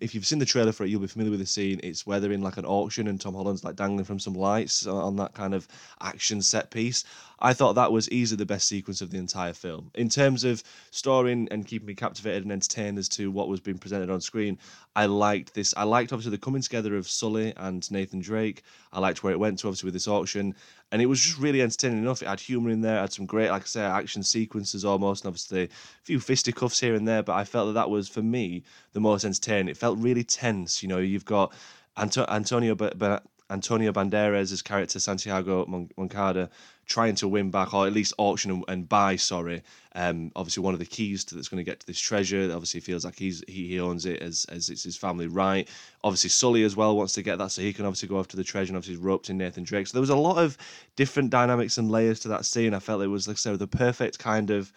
if 0.00 0.14
you've 0.14 0.26
seen 0.26 0.38
the 0.38 0.46
trailer 0.46 0.70
for 0.70 0.84
it 0.84 0.90
you'll 0.90 1.00
be 1.00 1.08
familiar 1.08 1.30
with 1.30 1.40
the 1.40 1.46
scene 1.46 1.80
it's 1.82 2.06
where 2.06 2.20
they're 2.20 2.30
in 2.30 2.42
like 2.42 2.56
an 2.56 2.64
auction 2.64 3.08
and 3.08 3.20
tom 3.20 3.34
holland's 3.34 3.64
like 3.64 3.74
dangling 3.74 4.04
from 4.04 4.18
some 4.18 4.34
lights 4.34 4.86
on 4.86 5.16
that 5.16 5.34
kind 5.34 5.54
of 5.54 5.66
action 6.00 6.40
set 6.40 6.70
piece 6.70 7.04
i 7.40 7.52
thought 7.52 7.72
that 7.72 7.90
was 7.90 8.08
easily 8.10 8.36
the 8.36 8.46
best 8.46 8.68
sequence 8.68 9.00
of 9.00 9.10
the 9.10 9.18
entire 9.18 9.52
film 9.52 9.90
in 9.94 10.08
terms 10.08 10.44
of 10.44 10.62
story 10.92 11.32
and 11.32 11.66
keeping 11.66 11.86
me 11.86 11.94
captivated 11.94 12.44
and 12.44 12.52
entertained 12.52 12.96
as 12.96 13.08
to 13.08 13.30
what 13.32 13.48
was 13.48 13.58
being 13.58 13.78
presented 13.78 14.08
on 14.08 14.20
screen 14.20 14.56
i 14.94 15.04
liked 15.04 15.52
this 15.54 15.74
i 15.76 15.82
liked 15.82 16.12
obviously 16.12 16.30
the 16.30 16.38
coming 16.38 16.62
together 16.62 16.96
of 16.96 17.08
sully 17.08 17.52
and 17.56 17.90
nathan 17.90 18.20
drake 18.20 18.62
i 18.92 19.00
liked 19.00 19.24
where 19.24 19.32
it 19.32 19.40
went 19.40 19.58
to 19.58 19.66
obviously 19.66 19.88
with 19.88 19.94
this 19.94 20.06
auction 20.06 20.54
and 20.92 21.00
it 21.00 21.06
was 21.06 21.20
just 21.20 21.38
really 21.38 21.62
entertaining 21.62 22.02
enough. 22.02 22.20
It 22.20 22.28
had 22.28 22.38
humour 22.38 22.68
in 22.68 22.82
there, 22.82 22.98
it 22.98 23.00
had 23.00 23.12
some 23.14 23.24
great, 23.24 23.48
like 23.48 23.62
I 23.62 23.64
say, 23.64 23.82
action 23.82 24.22
sequences 24.22 24.84
almost, 24.84 25.24
and 25.24 25.28
obviously 25.28 25.64
a 25.64 25.68
few 26.02 26.20
fisticuffs 26.20 26.78
here 26.78 26.94
and 26.94 27.08
there. 27.08 27.22
But 27.22 27.32
I 27.32 27.44
felt 27.44 27.68
that 27.68 27.72
that 27.72 27.88
was 27.88 28.10
for 28.12 28.22
me 28.22 28.62
the 28.92 29.00
most 29.00 29.24
entertaining. 29.24 29.68
It 29.68 29.76
felt 29.76 29.98
really 29.98 30.24
tense. 30.24 30.82
You 30.82 30.88
know, 30.88 30.98
you've 30.98 31.24
got 31.24 31.52
Anto- 31.96 32.26
Antonio, 32.28 32.74
ba- 32.74 33.22
Antonio 33.50 33.92
Banderas' 33.92 34.64
character 34.64 34.98
Santiago 34.98 35.66
Moncada 35.96 36.48
trying 36.86 37.14
to 37.14 37.28
win 37.28 37.50
back, 37.50 37.74
or 37.74 37.86
at 37.86 37.92
least 37.92 38.14
auction 38.18 38.50
and, 38.50 38.64
and 38.68 38.88
buy. 38.88 39.16
Sorry, 39.16 39.62
um, 39.94 40.32
obviously 40.34 40.62
one 40.62 40.72
of 40.72 40.80
the 40.80 40.86
keys 40.86 41.22
to 41.24 41.34
that's 41.34 41.48
going 41.48 41.62
to 41.62 41.70
get 41.70 41.80
to 41.80 41.86
this 41.86 42.00
treasure. 42.00 42.50
Obviously 42.52 42.80
feels 42.80 43.04
like 43.04 43.18
he's 43.18 43.44
he, 43.46 43.68
he 43.68 43.80
owns 43.80 44.06
it 44.06 44.22
as 44.22 44.46
as 44.48 44.70
it's 44.70 44.82
his 44.82 44.96
family 44.96 45.26
right. 45.26 45.68
Obviously 46.02 46.30
Sully 46.30 46.64
as 46.64 46.76
well 46.76 46.96
wants 46.96 47.12
to 47.14 47.22
get 47.22 47.38
that, 47.38 47.52
so 47.52 47.62
he 47.62 47.72
can 47.72 47.84
obviously 47.84 48.08
go 48.08 48.18
after 48.18 48.36
the 48.36 48.44
treasure. 48.44 48.70
And 48.70 48.76
obviously 48.76 49.02
roped 49.02 49.28
in 49.28 49.36
Nathan 49.36 49.64
Drake. 49.64 49.86
So 49.86 49.92
there 49.92 50.00
was 50.00 50.10
a 50.10 50.16
lot 50.16 50.38
of 50.38 50.56
different 50.96 51.30
dynamics 51.30 51.76
and 51.76 51.90
layers 51.90 52.20
to 52.20 52.28
that 52.28 52.46
scene. 52.46 52.72
I 52.72 52.78
felt 52.78 53.02
it 53.02 53.08
was 53.08 53.28
like 53.28 53.38
said 53.38 53.58
the 53.58 53.66
perfect 53.66 54.18
kind 54.18 54.50
of 54.50 54.72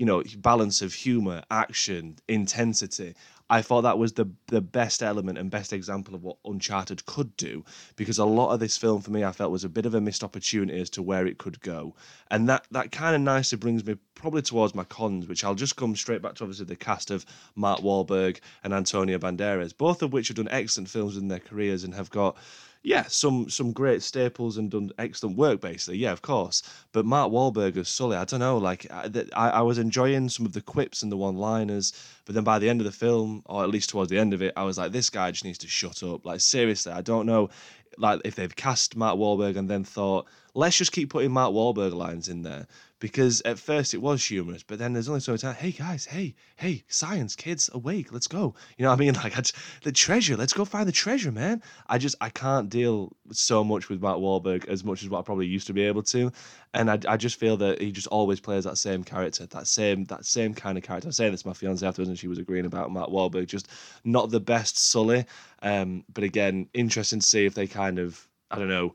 you 0.00 0.06
know 0.06 0.22
balance 0.38 0.80
of 0.80 0.94
humor, 0.94 1.42
action, 1.50 2.16
intensity. 2.26 3.14
I 3.50 3.60
thought 3.60 3.82
that 3.82 3.98
was 3.98 4.14
the 4.14 4.30
the 4.46 4.62
best 4.62 5.02
element 5.02 5.36
and 5.36 5.50
best 5.50 5.74
example 5.74 6.14
of 6.14 6.22
what 6.22 6.38
Uncharted 6.42 7.04
could 7.04 7.36
do 7.36 7.66
because 7.96 8.16
a 8.18 8.24
lot 8.24 8.54
of 8.54 8.60
this 8.60 8.78
film 8.78 9.02
for 9.02 9.10
me 9.10 9.24
I 9.24 9.32
felt 9.32 9.52
was 9.52 9.62
a 9.62 9.68
bit 9.68 9.84
of 9.84 9.94
a 9.94 10.00
missed 10.00 10.24
opportunity 10.24 10.80
as 10.80 10.88
to 10.90 11.02
where 11.02 11.26
it 11.26 11.36
could 11.36 11.60
go. 11.60 11.94
And 12.30 12.48
that 12.48 12.64
that 12.70 12.92
kind 12.92 13.14
of 13.14 13.20
nicely 13.20 13.58
brings 13.58 13.84
me 13.84 13.96
probably 14.14 14.40
towards 14.40 14.74
my 14.74 14.84
cons, 14.84 15.28
which 15.28 15.44
I'll 15.44 15.54
just 15.54 15.76
come 15.76 15.94
straight 15.94 16.22
back 16.22 16.36
to 16.36 16.44
obviously 16.44 16.64
the 16.64 16.76
cast 16.76 17.10
of 17.10 17.26
Mark 17.54 17.80
Wahlberg 17.80 18.40
and 18.64 18.72
Antonio 18.72 19.18
Banderas, 19.18 19.76
both 19.76 20.00
of 20.00 20.14
which 20.14 20.28
have 20.28 20.38
done 20.38 20.48
excellent 20.50 20.88
films 20.88 21.18
in 21.18 21.28
their 21.28 21.40
careers 21.40 21.84
and 21.84 21.92
have 21.92 22.08
got 22.08 22.38
yeah, 22.82 23.04
some 23.08 23.50
some 23.50 23.72
great 23.72 24.02
staples 24.02 24.56
and 24.56 24.70
done 24.70 24.90
excellent 24.98 25.36
work, 25.36 25.60
basically. 25.60 25.98
Yeah, 25.98 26.12
of 26.12 26.22
course. 26.22 26.62
But 26.92 27.04
Mark 27.04 27.30
Wahlberg 27.30 27.76
as 27.76 27.88
Sully, 27.88 28.16
I 28.16 28.24
don't 28.24 28.40
know. 28.40 28.56
Like, 28.56 28.86
I, 28.90 29.10
I 29.34 29.60
was 29.60 29.78
enjoying 29.78 30.28
some 30.30 30.46
of 30.46 30.54
the 30.54 30.62
quips 30.62 31.02
and 31.02 31.12
the 31.12 31.16
one-liners, 31.16 31.92
but 32.24 32.34
then 32.34 32.44
by 32.44 32.58
the 32.58 32.70
end 32.70 32.80
of 32.80 32.86
the 32.86 32.92
film, 32.92 33.42
or 33.44 33.62
at 33.62 33.70
least 33.70 33.90
towards 33.90 34.10
the 34.10 34.18
end 34.18 34.32
of 34.32 34.40
it, 34.40 34.54
I 34.56 34.64
was 34.64 34.78
like, 34.78 34.92
this 34.92 35.10
guy 35.10 35.30
just 35.30 35.44
needs 35.44 35.58
to 35.58 35.68
shut 35.68 36.02
up. 36.02 36.24
Like, 36.24 36.40
seriously, 36.40 36.92
I 36.92 37.02
don't 37.02 37.26
know. 37.26 37.50
Like, 37.98 38.22
if 38.24 38.34
they've 38.34 38.54
cast 38.54 38.96
Mark 38.96 39.18
Wahlberg 39.18 39.56
and 39.56 39.68
then 39.68 39.84
thought, 39.84 40.26
let's 40.54 40.78
just 40.78 40.92
keep 40.92 41.10
putting 41.10 41.32
Mark 41.32 41.52
Wahlberg 41.52 41.92
lines 41.92 42.28
in 42.28 42.42
there 42.42 42.66
because 43.00 43.40
at 43.46 43.58
first 43.58 43.94
it 43.94 44.00
was 44.00 44.24
humorous, 44.24 44.62
but 44.62 44.78
then 44.78 44.92
there's 44.92 45.08
only 45.08 45.20
so 45.20 45.32
much 45.32 45.40
time. 45.40 45.54
Hey 45.54 45.72
guys, 45.72 46.04
hey, 46.04 46.34
hey, 46.56 46.84
science 46.86 47.34
kids, 47.34 47.70
awake, 47.72 48.12
let's 48.12 48.28
go. 48.28 48.54
You 48.76 48.84
know 48.84 48.90
what 48.90 48.96
I 48.96 49.00
mean? 49.00 49.14
Like 49.20 49.34
just, 49.34 49.56
the 49.82 49.92
treasure, 49.92 50.36
let's 50.36 50.52
go 50.52 50.64
find 50.64 50.86
the 50.86 50.92
treasure, 50.92 51.32
man. 51.32 51.62
I 51.88 51.98
just 51.98 52.16
I 52.20 52.28
can't 52.28 52.70
deal 52.70 53.12
so 53.32 53.64
much 53.64 53.88
with 53.88 54.00
Mark 54.00 54.18
Wahlberg 54.18 54.66
as 54.66 54.84
much 54.84 55.02
as 55.02 55.08
what 55.08 55.18
I 55.18 55.22
probably 55.22 55.46
used 55.46 55.66
to 55.66 55.72
be 55.72 55.82
able 55.82 56.02
to, 56.04 56.30
and 56.72 56.90
I, 56.90 56.98
I 57.08 57.16
just 57.16 57.36
feel 57.36 57.56
that 57.58 57.80
he 57.80 57.90
just 57.92 58.06
always 58.06 58.40
plays 58.40 58.64
that 58.64 58.78
same 58.78 59.02
character, 59.02 59.46
that 59.46 59.66
same 59.66 60.04
that 60.04 60.24
same 60.24 60.54
kind 60.54 60.78
of 60.78 60.84
character. 60.84 61.06
I 61.06 61.10
was 61.10 61.16
saying 61.16 61.32
this 61.32 61.42
to 61.42 61.48
my 61.48 61.54
fiance 61.54 61.86
afterwards, 61.86 62.08
and 62.08 62.18
she 62.18 62.28
was 62.28 62.38
agreeing 62.38 62.66
about 62.66 62.90
Mark 62.90 63.10
Wahlberg, 63.10 63.46
just 63.46 63.68
not 64.04 64.30
the 64.30 64.40
best 64.40 64.78
Sully. 64.78 65.24
Um, 65.62 66.04
but 66.12 66.24
again, 66.24 66.68
interesting 66.74 67.20
to 67.20 67.26
see 67.26 67.46
if 67.46 67.54
they 67.54 67.66
kind 67.66 67.98
of 67.98 68.26
I 68.50 68.58
don't 68.58 68.68
know 68.68 68.94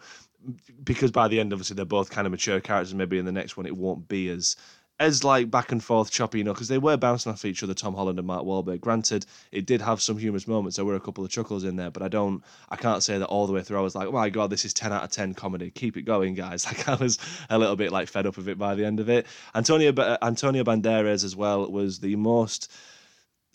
because 0.83 1.11
by 1.11 1.27
the 1.27 1.39
end, 1.39 1.53
obviously, 1.53 1.75
they're 1.75 1.85
both 1.85 2.09
kind 2.09 2.27
of 2.27 2.31
mature 2.31 2.59
characters. 2.59 2.93
Maybe 2.93 3.17
in 3.17 3.25
the 3.25 3.31
next 3.31 3.57
one, 3.57 3.65
it 3.65 3.75
won't 3.75 4.07
be 4.07 4.29
as 4.29 4.55
as 4.99 5.23
like 5.23 5.51
back 5.51 5.71
and 5.71 5.83
forth 5.83 6.09
choppy, 6.09 6.37
you 6.37 6.43
know, 6.43 6.53
because 6.53 6.69
they 6.69 6.77
were 6.77 6.95
bouncing 6.95 7.31
off 7.31 7.43
each 7.43 7.61
other, 7.63 7.73
Tom 7.73 7.95
Holland 7.95 8.17
and 8.17 8.27
Mark 8.27 8.45
Wahlberg. 8.45 8.79
Granted, 8.79 9.25
it 9.51 9.65
did 9.65 9.81
have 9.81 10.01
some 10.01 10.17
humorous 10.17 10.47
moments. 10.47 10.77
There 10.77 10.85
were 10.85 10.95
a 10.95 11.01
couple 11.01 11.23
of 11.23 11.29
chuckles 11.29 11.65
in 11.65 11.75
there, 11.75 11.91
but 11.91 12.01
I 12.01 12.07
don't, 12.07 12.41
I 12.69 12.77
can't 12.77 13.03
say 13.03 13.17
that 13.17 13.25
all 13.25 13.45
the 13.45 13.53
way 13.53 13.61
through. 13.61 13.77
I 13.77 13.81
was 13.81 13.95
like, 13.95 14.07
oh 14.07 14.13
my 14.13 14.29
god, 14.29 14.49
this 14.49 14.63
is 14.63 14.73
ten 14.73 14.93
out 14.93 15.03
of 15.03 15.11
ten 15.11 15.33
comedy. 15.33 15.69
Keep 15.69 15.97
it 15.97 16.03
going, 16.03 16.33
guys. 16.33 16.65
Like 16.75 16.89
I 16.89 16.95
was 16.95 17.19
a 17.49 17.59
little 17.59 17.75
bit 17.75 17.91
like 17.91 18.07
fed 18.07 18.25
up 18.25 18.37
of 18.37 18.49
it 18.49 18.57
by 18.57 18.75
the 18.75 18.85
end 18.85 18.99
of 18.99 19.07
it. 19.07 19.27
Antonio 19.53 19.93
Antonio 20.21 20.63
Banderas 20.63 21.23
as 21.23 21.35
well 21.35 21.69
was 21.69 21.99
the 21.99 22.15
most 22.15 22.71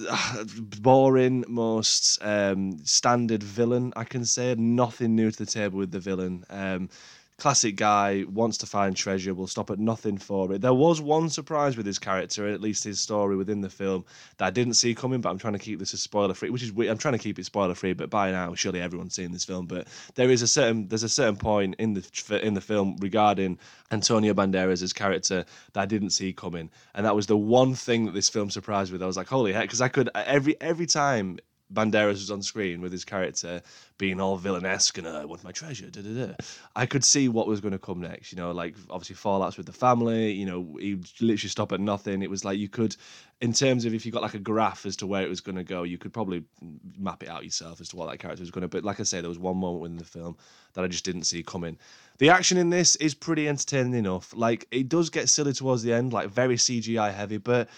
boring, 0.80 1.44
most 1.48 2.18
um, 2.22 2.78
standard 2.84 3.42
villain, 3.42 3.92
I 3.96 4.04
can 4.04 4.24
say. 4.24 4.54
Nothing 4.56 5.14
new 5.14 5.30
to 5.30 5.38
the 5.38 5.50
table 5.50 5.78
with 5.78 5.90
the 5.90 6.00
villain. 6.00 6.44
Um, 6.50 6.88
classic 7.40 7.76
guy 7.76 8.24
wants 8.28 8.58
to 8.58 8.66
find 8.66 8.94
treasure 8.94 9.34
will 9.34 9.46
stop 9.46 9.70
at 9.70 9.78
nothing 9.78 10.18
for 10.18 10.52
it. 10.52 10.60
There 10.60 10.74
was 10.74 11.00
one 11.00 11.28
surprise 11.30 11.76
with 11.76 11.86
his 11.86 11.98
character 11.98 12.46
at 12.48 12.60
least 12.60 12.84
his 12.84 13.00
story 13.00 13.36
within 13.36 13.60
the 13.60 13.70
film 13.70 14.04
that 14.38 14.46
i 14.46 14.50
didn't 14.50 14.74
see 14.74 14.94
coming 14.94 15.20
but 15.20 15.30
i'm 15.30 15.38
trying 15.38 15.54
to 15.54 15.58
keep 15.58 15.78
this 15.78 15.94
as 15.94 16.00
spoiler 16.02 16.34
free 16.34 16.50
which 16.50 16.62
is 16.62 16.70
i'm 16.70 16.98
trying 16.98 17.12
to 17.12 17.18
keep 17.18 17.38
it 17.38 17.44
spoiler 17.44 17.74
free 17.74 17.92
but 17.92 18.10
by 18.10 18.30
now 18.30 18.54
surely 18.54 18.80
everyone's 18.80 19.14
seen 19.14 19.32
this 19.32 19.44
film. 19.44 19.66
But 19.66 19.88
there 20.14 20.30
is 20.30 20.42
a 20.42 20.46
certain 20.46 20.88
there's 20.88 21.02
a 21.02 21.08
certain 21.08 21.36
point 21.36 21.76
in 21.78 21.94
the 21.94 22.40
in 22.46 22.54
the 22.54 22.60
film 22.60 22.96
regarding 23.00 23.58
antonio 23.90 24.34
banderas' 24.34 24.94
character 24.94 25.44
that 25.72 25.80
i 25.80 25.86
didn't 25.86 26.10
see 26.10 26.32
coming. 26.32 26.70
And 26.94 27.06
that 27.06 27.16
was 27.16 27.26
the 27.26 27.36
one 27.36 27.74
thing 27.74 28.06
that 28.06 28.14
this 28.14 28.28
film 28.28 28.50
surprised 28.50 28.90
me 28.90 28.94
with. 28.94 29.02
I 29.02 29.06
was 29.06 29.16
like 29.16 29.28
holy 29.28 29.52
heck 29.52 29.64
because 29.64 29.80
i 29.80 29.88
could 29.88 30.10
every 30.14 30.60
every 30.60 30.86
time 30.86 31.38
Banderas 31.72 32.12
was 32.12 32.30
on 32.30 32.42
screen 32.42 32.80
with 32.80 32.92
his 32.92 33.04
character 33.04 33.62
being 33.98 34.20
all 34.20 34.38
villainesque 34.38 34.98
and 34.98 35.06
uh, 35.06 35.20
I 35.20 35.24
want 35.24 35.44
my 35.44 35.52
treasure. 35.52 35.90
Da, 35.90 36.00
da, 36.00 36.26
da. 36.26 36.32
I 36.74 36.86
could 36.86 37.04
see 37.04 37.28
what 37.28 37.46
was 37.46 37.60
going 37.60 37.72
to 37.72 37.78
come 37.78 38.00
next. 38.00 38.32
You 38.32 38.36
know, 38.36 38.50
like 38.50 38.74
obviously 38.88 39.16
fallouts 39.16 39.56
with 39.56 39.66
the 39.66 39.72
family. 39.72 40.32
You 40.32 40.46
know, 40.46 40.76
he 40.80 40.94
literally 41.20 41.48
stop 41.48 41.72
at 41.72 41.80
nothing. 41.80 42.22
It 42.22 42.30
was 42.30 42.44
like 42.44 42.58
you 42.58 42.68
could, 42.68 42.96
in 43.40 43.52
terms 43.52 43.84
of 43.84 43.94
if 43.94 44.04
you 44.04 44.10
got 44.12 44.22
like 44.22 44.34
a 44.34 44.38
graph 44.38 44.86
as 44.86 44.96
to 44.96 45.06
where 45.06 45.22
it 45.22 45.28
was 45.28 45.40
going 45.40 45.56
to 45.56 45.64
go, 45.64 45.82
you 45.82 45.98
could 45.98 46.12
probably 46.12 46.44
map 46.98 47.22
it 47.22 47.28
out 47.28 47.44
yourself 47.44 47.80
as 47.80 47.90
to 47.90 47.96
what 47.96 48.10
that 48.10 48.18
character 48.18 48.42
was 48.42 48.50
going 48.50 48.62
to. 48.62 48.68
But 48.68 48.84
like 48.84 48.98
I 48.98 49.04
say, 49.04 49.20
there 49.20 49.28
was 49.28 49.38
one 49.38 49.58
moment 49.58 49.82
within 49.82 49.98
the 49.98 50.04
film 50.04 50.36
that 50.72 50.82
I 50.82 50.88
just 50.88 51.04
didn't 51.04 51.24
see 51.24 51.42
coming. 51.42 51.76
The 52.18 52.30
action 52.30 52.58
in 52.58 52.70
this 52.70 52.96
is 52.96 53.14
pretty 53.14 53.48
entertaining 53.48 53.94
enough. 53.94 54.32
Like 54.34 54.66
it 54.70 54.88
does 54.88 55.10
get 55.10 55.28
silly 55.28 55.52
towards 55.52 55.82
the 55.82 55.92
end, 55.92 56.12
like 56.12 56.30
very 56.30 56.56
CGI 56.56 57.14
heavy, 57.14 57.38
but 57.38 57.68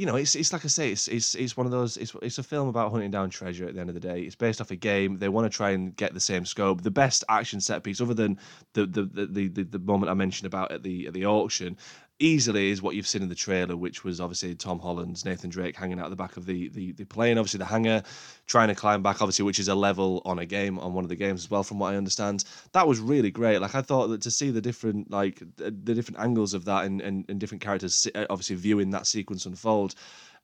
you 0.00 0.06
know, 0.06 0.16
it's 0.16 0.34
it's 0.34 0.50
like 0.50 0.64
I 0.64 0.68
say, 0.68 0.90
it's 0.90 1.08
it's 1.08 1.34
it's 1.34 1.58
one 1.58 1.66
of 1.66 1.72
those. 1.72 1.98
It's 1.98 2.16
it's 2.22 2.38
a 2.38 2.42
film 2.42 2.68
about 2.68 2.90
hunting 2.90 3.10
down 3.10 3.28
treasure. 3.28 3.68
At 3.68 3.74
the 3.74 3.80
end 3.80 3.90
of 3.90 3.94
the 3.94 4.00
day, 4.00 4.22
it's 4.22 4.34
based 4.34 4.62
off 4.62 4.70
a 4.70 4.76
game. 4.76 5.18
They 5.18 5.28
want 5.28 5.44
to 5.44 5.54
try 5.54 5.72
and 5.72 5.94
get 5.94 6.14
the 6.14 6.20
same 6.20 6.46
scope. 6.46 6.80
The 6.80 6.90
best 6.90 7.22
action 7.28 7.60
set 7.60 7.84
piece, 7.84 8.00
other 8.00 8.14
than 8.14 8.38
the 8.72 8.86
the 8.86 9.02
the 9.04 9.48
the, 9.48 9.62
the 9.62 9.78
moment 9.78 10.10
I 10.10 10.14
mentioned 10.14 10.46
about 10.46 10.72
at 10.72 10.82
the 10.82 11.08
at 11.08 11.12
the 11.12 11.26
auction, 11.26 11.76
easily 12.20 12.70
is 12.70 12.80
what 12.80 12.94
you've 12.94 13.06
seen 13.06 13.22
in 13.22 13.28
the 13.28 13.34
trailer, 13.34 13.76
which 13.76 14.04
was 14.04 14.20
obviously 14.20 14.54
Tom 14.54 14.78
Holland's 14.78 15.24
Nathan 15.24 15.50
Drake 15.50 15.74
hanging 15.74 15.98
out 15.98 16.10
the 16.10 16.16
back 16.16 16.36
of 16.36 16.46
the, 16.46 16.68
the 16.68 16.92
the 16.92 17.04
plane, 17.04 17.38
obviously 17.38 17.58
the 17.58 17.64
hangar, 17.64 18.02
trying 18.46 18.68
to 18.68 18.74
climb 18.74 19.02
back, 19.02 19.20
obviously, 19.20 19.44
which 19.44 19.58
is 19.58 19.68
a 19.68 19.74
level 19.74 20.22
on 20.24 20.38
a 20.38 20.46
game 20.46 20.78
on 20.78 20.94
one 20.94 21.04
of 21.04 21.08
the 21.08 21.16
games 21.16 21.44
as 21.44 21.50
well, 21.50 21.62
from 21.62 21.78
what 21.78 21.92
I 21.92 21.96
understand. 21.96 22.44
That 22.72 22.86
was 22.86 23.00
really 23.00 23.30
great. 23.30 23.58
Like 23.58 23.74
I 23.74 23.82
thought 23.82 24.08
that 24.08 24.22
to 24.22 24.30
see 24.30 24.50
the 24.50 24.60
different 24.60 25.10
like 25.10 25.42
the 25.56 25.70
different 25.70 26.20
angles 26.20 26.54
of 26.54 26.64
that 26.66 26.84
and 26.84 27.00
and, 27.00 27.24
and 27.28 27.40
different 27.40 27.62
characters 27.62 28.06
obviously 28.28 28.56
viewing 28.56 28.90
that 28.90 29.06
sequence 29.06 29.46
unfold 29.46 29.94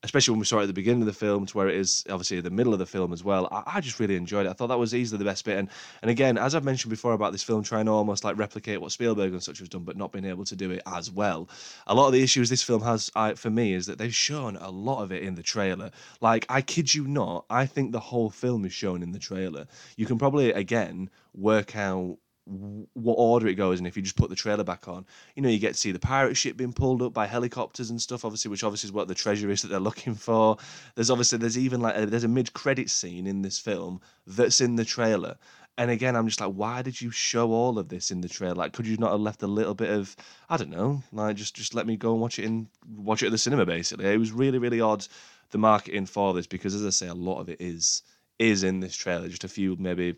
especially 0.06 0.32
when 0.32 0.38
we 0.38 0.46
saw 0.46 0.60
it 0.60 0.62
at 0.62 0.66
the 0.68 0.72
beginning 0.72 1.02
of 1.02 1.06
the 1.06 1.12
film 1.12 1.44
to 1.46 1.56
where 1.56 1.68
it 1.68 1.74
is 1.74 2.04
obviously 2.08 2.40
the 2.40 2.48
middle 2.48 2.72
of 2.72 2.78
the 2.78 2.86
film 2.86 3.12
as 3.12 3.24
well. 3.24 3.48
I, 3.50 3.76
I, 3.76 3.80
just 3.80 3.98
really 3.98 4.14
enjoyed 4.14 4.46
it. 4.46 4.50
I 4.50 4.52
thought 4.52 4.68
that 4.68 4.78
was 4.78 4.94
easily 4.94 5.18
the 5.18 5.24
best 5.24 5.44
bit. 5.44 5.58
And 5.58 5.68
and 6.00 6.10
again, 6.10 6.38
as 6.38 6.54
I've 6.54 6.64
mentioned 6.64 6.90
before 6.90 7.12
about 7.12 7.32
this 7.32 7.42
film 7.42 7.64
trying 7.64 7.86
to 7.86 7.90
almost 7.90 8.22
like 8.22 8.38
replicate 8.38 8.80
what 8.80 8.92
Spielberg 8.92 9.32
and 9.32 9.42
such 9.42 9.58
has 9.58 9.68
done, 9.68 9.82
but 9.82 9.96
not 9.96 10.12
being 10.12 10.24
able 10.24 10.44
to 10.44 10.54
do 10.54 10.70
it 10.70 10.82
as 10.86 11.10
well. 11.10 11.48
A 11.88 11.94
lot 11.94 12.06
of 12.06 12.12
the 12.12 12.22
issues 12.22 12.48
this 12.48 12.62
film 12.62 12.82
has 12.82 13.10
I, 13.16 13.34
for 13.34 13.50
me 13.50 13.74
is 13.74 13.86
that 13.86 13.98
they've 13.98 14.14
shown 14.14 14.56
a 14.56 14.70
lot 14.70 15.02
of 15.02 15.10
it 15.10 15.24
in 15.24 15.34
the 15.34 15.42
trailer. 15.42 15.90
Like 16.20 16.46
I 16.48 16.62
kid 16.62 16.94
you 16.94 17.08
not, 17.08 17.44
I 17.50 17.66
think 17.66 17.90
the 17.90 18.00
whole 18.00 18.30
film 18.30 18.64
is 18.64 18.72
shown 18.72 19.02
in 19.02 19.10
the 19.10 19.18
trailer. 19.18 19.66
You 19.96 20.06
can 20.06 20.18
probably 20.18 20.52
again 20.52 21.10
work 21.34 21.74
out 21.74 22.18
what 22.46 23.14
order 23.14 23.48
it 23.48 23.54
goes 23.54 23.78
and 23.78 23.88
if 23.88 23.96
you 23.96 24.02
just 24.02 24.16
put 24.16 24.30
the 24.30 24.36
trailer 24.36 24.62
back 24.62 24.86
on 24.86 25.04
you 25.34 25.42
know 25.42 25.48
you 25.48 25.58
get 25.58 25.74
to 25.74 25.80
see 25.80 25.90
the 25.90 25.98
pirate 25.98 26.36
ship 26.36 26.56
being 26.56 26.72
pulled 26.72 27.02
up 27.02 27.12
by 27.12 27.26
helicopters 27.26 27.90
and 27.90 28.00
stuff 28.00 28.24
obviously 28.24 28.48
which 28.50 28.62
obviously 28.62 28.86
is 28.86 28.92
what 28.92 29.08
the 29.08 29.14
treasure 29.14 29.50
is 29.50 29.62
that 29.62 29.68
they're 29.68 29.80
looking 29.80 30.14
for. 30.14 30.56
There's 30.94 31.10
obviously 31.10 31.38
there's 31.38 31.58
even 31.58 31.80
like 31.80 31.96
a, 31.96 32.06
there's 32.06 32.24
a 32.24 32.28
mid-credit 32.28 32.88
scene 32.88 33.26
in 33.26 33.42
this 33.42 33.58
film 33.58 34.00
that's 34.26 34.60
in 34.60 34.76
the 34.76 34.84
trailer. 34.84 35.36
And 35.78 35.90
again 35.90 36.16
i'm 36.16 36.26
just 36.26 36.40
like 36.40 36.52
why 36.52 36.82
did 36.82 37.00
you 37.00 37.10
show 37.10 37.50
all 37.50 37.78
of 37.78 37.88
this 37.88 38.10
in 38.10 38.20
the 38.20 38.28
trailer? 38.28 38.54
Like 38.54 38.72
could 38.72 38.86
you 38.86 38.96
not 38.96 39.10
have 39.10 39.20
left 39.20 39.42
a 39.42 39.46
little 39.46 39.74
bit 39.74 39.90
of 39.90 40.16
i 40.48 40.56
don't 40.56 40.70
know 40.70 41.02
like 41.12 41.36
just 41.36 41.54
just 41.54 41.74
let 41.74 41.86
me 41.86 41.96
go 41.96 42.12
and 42.12 42.20
watch 42.20 42.38
it 42.38 42.44
in 42.44 42.68
watch 42.96 43.22
it 43.22 43.26
at 43.26 43.32
the 43.32 43.38
cinema 43.38 43.66
basically. 43.66 44.06
It 44.06 44.18
was 44.18 44.32
really 44.32 44.58
really 44.58 44.80
odd 44.80 45.06
the 45.50 45.58
marketing 45.58 46.06
for 46.06 46.32
this 46.32 46.46
because 46.46 46.74
as 46.74 46.84
i 46.86 46.90
say 46.90 47.08
a 47.08 47.14
lot 47.14 47.40
of 47.40 47.48
it 47.48 47.60
is 47.60 48.02
is 48.38 48.62
in 48.62 48.80
this 48.80 48.96
trailer 48.96 49.28
just 49.28 49.44
a 49.44 49.48
few 49.48 49.76
maybe 49.78 50.16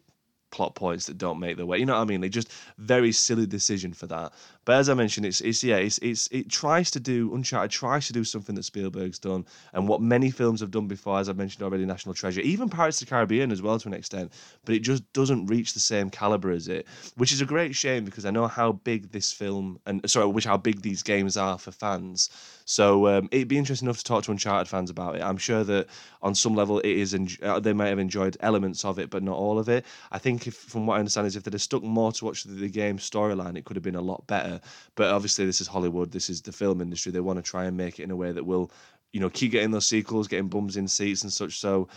plot 0.51 0.75
points 0.75 1.07
that 1.07 1.19
don't 1.19 1.39
make 1.39 1.57
their 1.57 1.67
way. 1.67 1.79
You 1.79 1.87
know 1.87 1.95
what 1.95 2.03
I 2.03 2.05
mean? 2.05 2.21
They 2.21 2.29
just 2.29 2.53
very 2.79 3.13
silly 3.13 3.47
decision 3.47 3.93
for 3.93 4.07
that. 4.07 4.33
But 4.65 4.77
as 4.77 4.89
I 4.91 4.95
mentioned, 4.95 5.25
it's 5.25 5.41
it's 5.41 5.65
yeah, 5.65 5.77
it's 5.77 5.99
it's 5.99 6.29
it 6.29 6.51
tries 6.51 6.91
to 6.91 7.01
do 7.01 7.35
Uncharted 7.35 7.71
tries 7.71 8.07
to 8.09 8.13
do 8.13 8.23
something 8.23 8.55
that 8.55 8.65
Spielberg's 8.65 9.19
done 9.19 9.47
and 9.73 9.89
what 9.89 10.03
many 10.03 10.31
films 10.31 10.61
have 10.61 10.71
done 10.71 10.87
before, 10.87 11.19
as 11.19 11.29
I 11.29 11.33
mentioned 11.33 11.63
already, 11.63 11.87
National 11.87 12.15
Treasure, 12.15 12.43
even 12.43 12.69
Pirates 12.69 13.01
of 13.01 13.09
the 13.09 13.11
Caribbean 13.11 13.51
as 13.51 13.63
well 13.63 13.79
to 13.79 13.89
an 13.89 13.95
extent. 13.95 14.33
But 14.67 14.75
it 14.75 14.81
just 14.81 15.11
doesn't 15.15 15.47
reach 15.47 15.73
the 15.73 15.81
same 15.81 16.11
caliber 16.11 16.51
as 16.51 16.69
it, 16.69 16.87
which 17.17 17.33
is 17.33 17.41
a 17.41 17.47
great 17.47 17.75
shame 17.75 18.05
because 18.05 18.27
I 18.27 18.31
know 18.31 18.47
how 18.47 18.73
big 18.73 19.11
this 19.11 19.33
film 19.33 19.81
and 19.87 20.09
sorry, 20.09 20.27
which 20.27 20.45
how 20.45 20.59
big 20.59 20.83
these 20.83 21.03
games 21.03 21.39
are 21.39 21.57
for 21.59 21.71
fans. 21.71 22.29
So 22.67 23.09
um, 23.09 23.31
it'd 23.33 23.49
be 23.49 23.57
interesting 23.57 23.87
enough 23.87 23.97
to 23.97 24.05
talk 24.05 24.25
to 24.25 24.31
Uncharted 24.33 24.69
fans 24.69 24.91
about 24.91 25.17
it. 25.17 25.23
I'm 25.23 25.39
sure 25.39 25.65
that 25.65 25.87
on 26.21 26.35
some 26.35 26.55
level 26.55 26.81
it 26.81 26.91
is, 26.91 27.15
en- 27.15 27.29
uh, 27.43 27.59
they 27.59 27.73
might 27.73 27.89
have 27.89 27.99
enjoyed 27.99 28.37
elements 28.41 28.85
of 28.85 28.99
it, 28.99 29.09
but 29.09 29.23
not 29.23 29.37
all 29.37 29.59
of 29.59 29.71
it. 29.71 29.87
I 30.13 30.19
think, 30.19 30.38
if, 30.47 30.55
from 30.55 30.87
what 30.87 30.97
I 30.97 30.99
understand, 30.99 31.27
is 31.27 31.37
if 31.37 31.43
they'd 31.43 31.53
have 31.53 31.63
stuck 31.63 31.83
more 31.83 32.13
to 32.13 32.25
watch 32.25 32.45
the, 32.45 32.53
the 32.53 32.69
game 32.69 32.99
storyline, 32.99 33.57
it 33.57 33.65
could 33.65 33.77
have 33.77 33.83
been 33.83 33.97
a 33.97 34.01
lot 34.01 34.27
better. 34.27 34.61
But 34.95 35.11
obviously, 35.13 35.47
this 35.47 35.61
is 35.61 35.67
Hollywood. 35.67 36.13
This 36.13 36.31
is 36.31 36.43
the 36.43 36.53
film 36.53 36.81
industry. 36.81 37.13
They 37.13 37.21
want 37.21 37.39
to 37.39 37.51
try 37.51 37.65
and 37.65 37.77
make 37.77 37.99
it 37.99 38.05
in 38.05 38.11
a 38.11 38.17
way 38.17 38.33
that 38.33 38.45
will, 38.45 38.71
you 39.13 39.21
know, 39.21 39.31
keep 39.31 39.53
getting 39.53 39.71
those 39.71 39.87
sequels, 39.87 40.29
getting 40.29 40.49
bums 40.49 40.77
in 40.77 40.89
seats 40.89 41.23
and 41.23 41.33
such. 41.33 41.59
So. 41.59 41.89